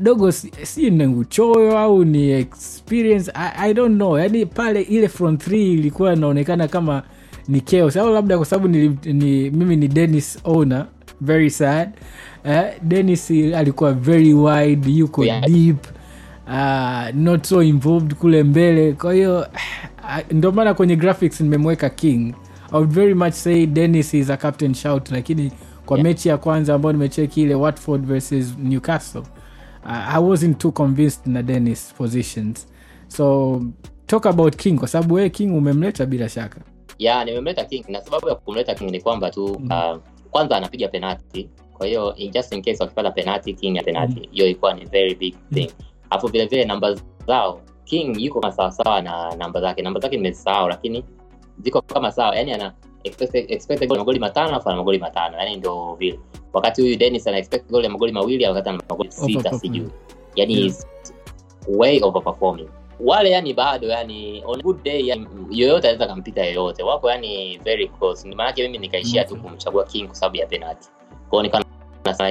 dogo 0.00 0.32
si 0.32 0.52
si 0.62 0.90
ni 0.90 1.06
uchoyo 1.06 1.78
au 1.78 2.04
ni 2.04 2.30
experience? 2.30 3.30
I, 3.34 3.70
i 3.70 3.74
don't 3.74 3.94
know. 3.94 4.18
Yani 4.18 4.46
pale 4.46 4.82
ile 4.82 5.08
front 5.08 5.48
3 5.48 5.56
ilikuwa 5.56 6.12
inaonekana 6.12 6.68
kama 6.68 7.02
ni 7.48 7.60
chaos. 7.60 7.96
Au 7.96 8.12
labda 8.14 8.36
kwa 8.36 8.46
sababu 8.46 8.68
ni, 8.68 8.98
ni, 9.04 9.50
mimi 9.50 9.76
ni 9.76 9.88
dennis 9.88 10.38
owner 10.44 10.86
very 11.20 11.50
sad. 11.50 11.88
Uh, 12.44 12.60
dennis 12.82 13.30
alikuwa 13.30 13.92
very 13.92 14.34
wide 14.34 14.90
yuko 14.90 15.24
Yeah. 15.24 15.42
deep 15.46 15.76
uh, 16.46 17.08
not 17.14 17.44
so 17.46 17.62
involved 17.62 18.14
kule 18.14 18.42
mbele. 18.42 18.92
Kwa 18.92 19.14
hiyo 19.14 19.38
uh, 19.40 20.18
ndio 20.32 20.52
maana 20.52 20.74
kwenye 20.74 20.96
graphics 20.96 21.40
nimemweka 21.40 21.90
king. 21.90 22.34
I 22.72 22.76
would 22.76 22.90
very 22.90 23.14
much 23.14 23.32
say 23.32 23.66
dennis 23.66 24.14
is 24.14 24.30
a 24.30 24.36
captain 24.36 24.74
shout 24.74 25.10
lakini 25.10 25.52
kwa 25.86 25.96
Yeah. 25.96 26.04
mechi 26.08 26.28
ya 26.28 26.36
kwanza 26.38 26.74
ambayo 26.74 26.92
nimecheki 26.92 27.42
ile 27.42 27.54
watford 27.54 28.06
versus 28.06 28.54
newcastle 28.58 29.22
uh, 29.84 30.14
i 30.16 30.22
wasn't 30.22 30.58
too 30.58 30.72
convinced 30.72 31.26
na 31.26 31.42
dennis 31.42 31.94
positions. 31.98 32.66
So 33.08 33.62
talk 34.06 34.26
about 34.26 34.56
king 34.56 34.78
kwa 34.78 34.88
sababu 34.88 35.14
wee 35.14 35.30
king 35.30 35.54
umemleta 35.56 36.06
bila 36.06 36.28
shaka. 36.28 36.60
Ya 36.98 37.24
nimemleta 37.24 37.64
king 37.64 37.84
na 37.88 38.00
sababu 38.00 38.28
ya 38.28 38.34
kumleta 38.34 38.74
king 38.74 38.90
ni 38.90 39.00
kwamba 39.00 39.30
tu 39.30 39.44
uh, 39.44 39.96
kwanza 40.30 40.56
anapiga 40.56 40.88
penati 40.88 41.48
kwa 41.72 41.86
hiyo 41.86 42.14
in 42.16 42.30
just 42.30 42.52
in 42.52 42.62
case 42.62 42.76
wakipata 42.80 43.10
penati 43.10 43.54
king 43.54 43.76
ya 43.76 43.82
penati 43.82 44.28
hiyo 44.32 44.46
ilikuwa 44.46 44.74
ni 44.74 44.84
very 44.84 45.14
big 45.14 45.34
thing 45.54 45.70
alafu 46.14 46.26
vilevile 46.26 46.62
vile 46.62 46.64
namba 46.68 46.94
zao 47.26 47.60
king 47.84 48.16
yuko 48.20 48.40
kama 48.40 48.52
sawasawa 48.52 49.02
na 49.02 49.34
namba 49.36 49.60
zake. 49.60 49.82
Namba 49.82 50.00
zake 50.00 50.16
nimezisahau 50.16 50.68
lakini 50.68 51.04
ziko 51.62 51.82
kama 51.82 52.12
sawa. 52.12 52.36
Yani 52.36 52.52
ana 52.52 52.72
expected, 53.04 53.50
expected 53.50 53.88
goal 53.88 53.98
magoli 53.98 54.18
matano 54.18 54.48
alafu 54.48 54.68
ana 54.68 54.78
magoli 54.78 54.98
matano. 54.98 55.38
Yani 55.38 55.56
ndo 55.56 55.94
vile. 55.94 56.20
Wakati 56.52 56.82
huyu 56.82 56.96
dennis 56.96 57.26
ana 57.26 57.42
goal 57.70 57.84
ya 57.84 57.90
magoli 57.90 58.12
mawili 58.12 58.46
wakati 58.46 58.68
ana 58.68 58.82
magoli 58.88 59.12
sita 59.12 59.52
sijui. 59.58 59.88
Yani 60.34 60.54
Yeah. 60.54 60.74
way 61.78 62.00
overperforming 62.02 62.68
wale 63.00 63.30
yani 63.30 63.54
bado 63.54 63.88
yani 63.88 64.42
on 64.46 64.62
good 64.62 64.82
day 64.82 65.06
yani, 65.06 65.26
yoyote 65.50 65.88
anaweza 65.88 66.06
kampita 66.06 66.44
yoyote. 66.44 66.82
Wako 66.82 67.10
yani 67.10 67.58
very 67.64 67.88
close. 67.88 68.28
Maanake 68.28 68.62
mimi 68.62 68.78
nikaishia 68.78 69.24
tu 69.24 69.36
kumchagua 69.36 69.84
king 69.84 70.06
kwa 70.06 70.14
sababu 70.14 70.36
ya 70.36 70.46
penalty. 70.46 70.88
Kwao 71.30 71.42
nikawa 71.42 71.64
nasema 72.04 72.30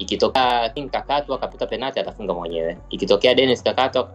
ikitokea 0.00 0.68
king 0.68 0.90
kakatwa 0.90 1.36
akapata 1.36 1.66
penalty 1.66 2.00
atafunga 2.00 2.34
mwenyewe. 2.34 2.78
Ikitokea 2.90 3.34
dennis 3.34 3.62
kakatwa 3.62 4.12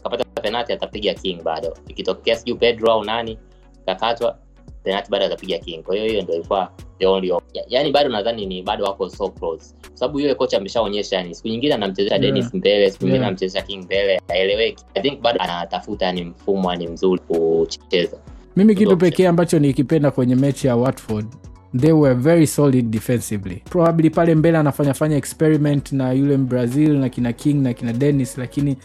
akapata 0.00 0.24
penalty 0.42 0.72
atapiga 0.72 1.14
king 1.14 1.42
bado. 1.42 1.76
Ikitokea 1.88 2.36
sijui 2.36 2.54
pedro 2.58 2.92
au 2.92 3.04
nani 3.04 3.38
kakatwa 3.86 4.38
penalty 4.82 5.10
bado 5.10 5.24
atapiga 5.24 5.58
king. 5.58 5.82
Kwa 5.82 5.94
hiyo 5.94 6.06
hiyo 6.08 6.22
ndio 6.22 6.34
ilikuwa 6.34 6.72
the 6.98 7.06
only 7.06 7.30
op- 7.32 7.60
ya, 7.68 7.90
bado 7.90 8.08
nadhani 8.10 8.46
ni 8.46 8.62
bado 8.62 8.84
wako 8.84 9.08
so 9.10 9.28
close. 9.28 9.74
Kwa 9.88 9.96
sababu 9.98 10.20
yule 10.20 10.34
kocha 10.34 10.56
ameshaonyesha 10.56 11.16
yani 11.16 11.34
siku 11.34 11.48
nyingine 11.48 11.74
anamchezesha 11.74 12.14
Yeah. 12.14 12.20
dennis 12.34 12.54
mbele 12.54 12.90
siku 12.90 13.04
nyingine 13.04 13.18
Yeah. 13.18 13.26
anamchezesha 13.28 13.66
king 13.66 13.84
mbele 13.84 14.20
aeleweki 14.28 14.84
i 14.94 15.02
think 15.02 15.20
bado 15.20 15.40
anatafuta 15.40 16.12
ni 16.12 16.24
mfumo 16.24 16.74
ni 16.74 16.88
mzuri 16.88 17.20
kucheza. 17.28 18.16
Mimi 18.56 18.74
kitu 18.74 18.96
pekee 18.96 19.26
ambacho 19.28 19.58
nikipenda 19.58 20.10
kwenye 20.10 20.34
mechi 20.34 20.66
ya 20.66 20.76
watford 20.76 21.26
they 21.74 21.92
were 21.92 22.14
very 22.14 22.46
solid 22.46 22.90
defensively. 22.90 23.62
Probably 23.70 24.10
pale 24.10 24.34
mbele 24.34 24.58
anafanya 24.58 24.94
fanya 24.94 25.16
experiment 25.16 25.92
na 25.92 26.12
yule 26.12 26.36
brazil 26.36 26.98
na 26.98 27.08
kina 27.08 27.32
king 27.32 27.62
na 27.62 27.72
kina 27.74 27.92
dennis 27.92 28.38
lakini 28.38 28.76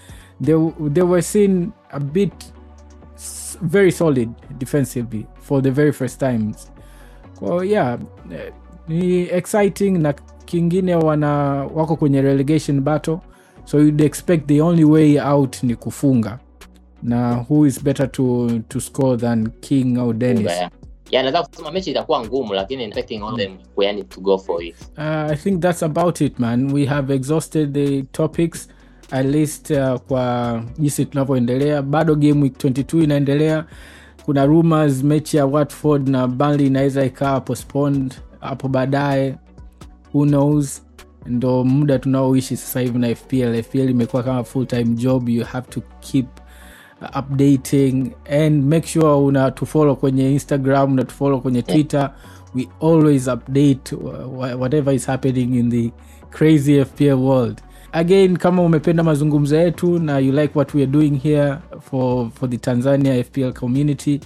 they, 0.43 0.55
they 0.93 1.03
were 1.03 1.21
seen 1.21 1.71
a 1.91 1.99
bit 1.99 2.33
very 3.61 3.91
solid 3.91 4.29
defensively 4.57 5.25
for 5.41 5.61
the 5.63 5.71
very 5.71 5.91
first 5.91 6.19
times. 6.19 6.71
Kwa 7.39 7.65
yeah 7.65 7.99
ni 8.87 9.21
exciting 9.21 9.91
na 9.97 10.13
kingine 10.45 10.95
wana 10.95 11.29
wako 11.73 11.95
kwenye 11.95 12.21
relegation 12.21 12.81
battle. 12.81 13.17
So 13.65 13.79
you'd 13.79 14.01
expect 14.01 14.47
the 14.47 14.61
only 14.61 14.83
way 14.83 15.19
out 15.19 15.63
ni 15.63 15.75
kufunga. 15.75 16.39
Na 17.03 17.35
who 17.49 17.65
is 17.65 17.83
better 17.83 18.11
to, 18.11 18.59
to 18.69 18.79
score 18.81 19.17
than 19.17 19.49
king 19.61 19.97
au 19.97 20.13
dennis? 20.13 20.45
Ya 20.51 20.69
ya, 21.11 21.21
naweza 21.23 21.43
kusema 21.43 21.71
mechi 21.71 21.91
itakuwa 21.91 22.25
ngumu 22.25 22.53
lakini 22.53 22.83
expecting 22.83 23.23
on 23.23 23.37
them 23.37 23.51
yani 23.81 24.03
to 24.03 24.21
go 24.21 24.37
for 24.37 24.63
it 24.63 24.75
Uh, 24.97 25.03
I 25.31 25.35
think 25.35 25.61
that's 25.61 25.83
about 25.83 26.21
it, 26.21 26.39
man. 26.39 26.71
We 26.73 26.85
have 26.85 27.13
exhausted 27.15 27.73
the 27.73 28.01
topics 28.03 28.69
at 29.11 29.25
least 29.25 29.69
uh, 29.71 29.95
kwa 29.99 30.63
jinsi 30.79 31.05
tunavyoendelea. 31.05 31.81
Bado 31.81 32.15
game 32.15 32.41
week 32.43 32.57
22 32.63 33.03
inaendelea. 33.03 33.65
Kuna 34.25 34.45
rumors 34.45 35.03
mechi 35.03 35.37
ya 35.37 35.45
Watford 35.45 36.09
na 36.09 36.27
banly 36.27 36.67
inaweza 36.67 37.05
ikawa 37.05 37.41
postponed 37.41 38.13
hapo 38.39 38.67
baadaye, 38.67 39.35
who 40.13 40.25
knows. 40.25 40.83
Ndo 41.25 41.63
muda 41.63 41.99
tunaoishi 41.99 42.57
sasa 42.57 42.79
hivi 42.79 42.99
na 42.99 43.15
FPL. 43.15 43.63
FPL 43.63 43.89
imekuwa 43.89 44.23
kama 44.23 44.43
full 44.43 44.65
time 44.67 44.83
job, 44.85 45.29
you 45.29 45.43
have 45.45 45.67
to 45.69 45.81
keep 45.99 46.25
updating 47.01 48.11
and 48.29 48.63
make 48.65 48.87
sure 48.87 49.15
unatufollow 49.25 49.95
kwenye 49.95 50.31
instagram 50.33 50.91
unatufollow 50.91 51.41
kwenye 51.41 51.61
twitter. 51.61 52.11
We 52.55 52.67
always 52.81 53.27
update 53.27 53.95
whatever 54.59 54.93
is 54.93 55.05
happening 55.07 55.55
in 55.55 55.69
the 55.69 55.91
crazy 56.29 56.85
fpl 56.85 57.13
world. 57.13 57.61
Again 57.91 58.37
kama 58.37 58.61
umependa 58.61 59.03
mazungumzo 59.03 59.55
yetu 59.57 59.99
na 59.99 60.19
you 60.19 60.31
like 60.31 60.51
what 60.59 60.73
we 60.73 60.81
are 60.81 60.91
doing 60.91 61.11
here 61.23 61.57
for, 61.79 62.29
for 62.31 62.49
the 62.49 62.57
tanzania 62.57 63.23
fpl 63.23 63.51
community 63.53 64.19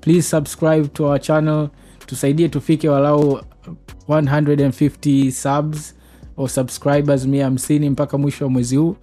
please 0.00 0.22
subscribe 0.22 0.88
to 0.88 1.04
our 1.06 1.20
channel. 1.20 1.68
Tusaidie 2.06 2.48
tufike 2.48 2.88
walau 2.88 3.40
150 4.08 5.30
subs 5.32 5.94
or 6.36 6.48
subscribers 6.48 7.26
mia 7.26 7.44
hamsini 7.44 7.90
mpaka 7.90 8.18
mwisho 8.18 8.44
wa 8.44 8.50
mwezi 8.50 8.76
huu 8.76 8.96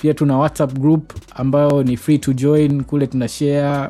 pia 0.00 0.14
tuna 0.14 0.38
whatsapp 0.38 0.78
group 0.78 1.12
ambayo 1.34 1.82
ni 1.82 1.96
free 1.96 2.18
to 2.18 2.32
join. 2.32 2.84
Kule 2.84 3.06
tuna 3.06 3.28
share 3.28 3.88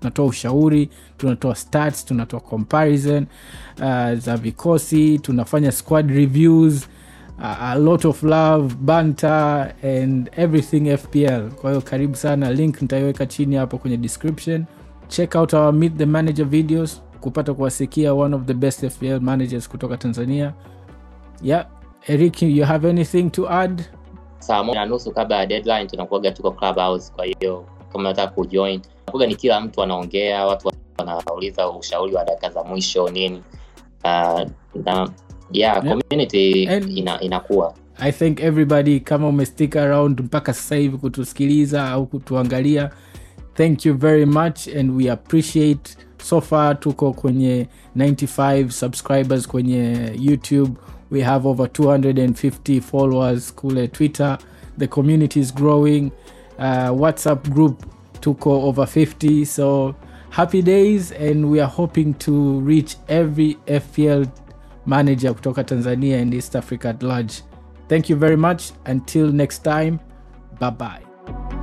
tunatoa 0.00 0.26
ushauri 0.26 0.88
tunatoa 1.16 1.54
stats 1.54 2.04
tunatoa 2.04 2.40
comparison 2.40 3.26
uh, 3.78 4.12
za 4.18 4.36
vikosi 4.36 5.18
tunafanya 5.18 5.72
squad 5.72 6.10
reviews 6.10 6.88
uh, 7.38 7.62
a 7.62 7.74
lot 7.74 8.08
of 8.08 8.22
love 8.22 8.74
banta 8.80 9.74
and 9.84 10.30
everything 10.36 10.96
fpl 10.96 11.48
kwa 11.50 11.70
hiyo 11.70 11.80
karibu 11.82 12.14
sana 12.16 12.52
link 12.52 12.82
nitaiweka 12.82 13.26
chini 13.26 13.56
hapo 13.56 13.78
kwenye 13.78 13.96
description. 13.96 14.64
Check 15.08 15.34
out 15.34 15.52
our 15.54 15.72
meet 15.72 15.96
the 15.96 16.06
manager 16.06 16.46
videos 16.46 17.02
kupata 17.20 17.54
kuwasikia 17.54 18.14
one 18.14 18.36
of 18.36 18.42
the 18.44 18.54
best 18.54 18.88
fpl 18.88 19.20
managers 19.20 19.68
kutoka 19.68 19.96
tanzania. 19.96 20.52
Yeah 21.42 21.66
eric 22.06 22.42
you 22.42 22.64
have 22.64 22.88
anything 22.90 23.30
to 23.30 23.50
add 23.50 23.82
saa 24.38 24.62
moja 24.64 24.80
na 24.80 24.86
nusu 24.86 25.10
kabla 25.10 25.36
ya 25.36 25.46
deadline 25.46 25.86
tunakuaga 25.86 26.30
tuko 26.30 26.50
clubhouse 26.50 27.12
kwa 27.16 27.24
hiyo 27.24 27.64
kama 27.92 28.00
unataka 28.08 28.32
kujoin 28.32 28.80
nakuaga 29.06 29.26
ni 29.26 29.34
kila 29.34 29.60
mtu 29.60 29.82
anaongea 29.82 30.46
watu 30.46 30.72
wanauliza 30.98 31.70
ushauri 31.70 32.14
wa 32.14 32.24
dakika 32.24 32.50
za 32.50 32.64
mwisho 32.64 33.08
nini. 33.08 33.42
Uh, 34.04 34.40
na 34.84 35.10
Yeah. 35.52 35.82
community 35.82 36.62
ina, 36.94 37.20
inakuwa. 37.20 37.74
I 37.98 38.12
think 38.12 38.40
everybody 38.40 39.00
kama 39.00 39.28
umestick 39.28 39.76
around 39.76 40.20
mpaka 40.20 40.52
sasa 40.54 40.76
hivi 40.76 40.96
kutusikiliza 40.98 41.90
au 41.90 42.06
kutuangalia 42.06 42.90
thank 43.54 43.86
you 43.86 43.94
very 43.94 44.26
much 44.26 44.68
and 44.78 44.90
we 44.96 45.10
appreciate. 45.10 45.96
So 46.24 46.40
far 46.40 46.80
tuko 46.80 47.12
kwenye 47.12 47.66
95 47.96 48.70
subscribers 48.70 49.48
kwenye 49.48 50.12
youtube 50.20 50.70
we 51.10 51.20
have 51.20 51.46
over 51.46 51.66
250 51.66 52.80
followers 52.80 53.50
kule 53.50 53.88
twitter. 53.88 54.38
The 54.76 54.88
community 54.88 55.40
is 55.40 55.50
growing. 55.50 56.12
Uh, 56.58 56.90
whatsapp 56.90 57.42
group 57.50 57.84
tuko 58.20 58.62
over 58.64 58.84
50 58.84 59.44
so 59.44 59.94
happy 60.30 60.60
days 60.60 61.12
and 61.12 61.48
we 61.50 61.60
are 61.60 61.68
hoping 61.68 62.14
to 62.14 62.60
reach 62.60 62.96
every 63.08 63.54
fpl 63.66 64.28
manager 64.86 65.32
kutoka 65.34 65.64
tanzania 65.64 66.20
and 66.20 66.34
east 66.34 66.56
africa 66.56 66.88
at 66.88 67.02
large. 67.02 67.42
Thank 67.88 68.10
you 68.10 68.16
very 68.16 68.36
much. 68.36 68.72
Until 68.86 69.32
next 69.32 69.64
time 69.64 70.00
bye 70.58 70.70
bye 70.70 71.57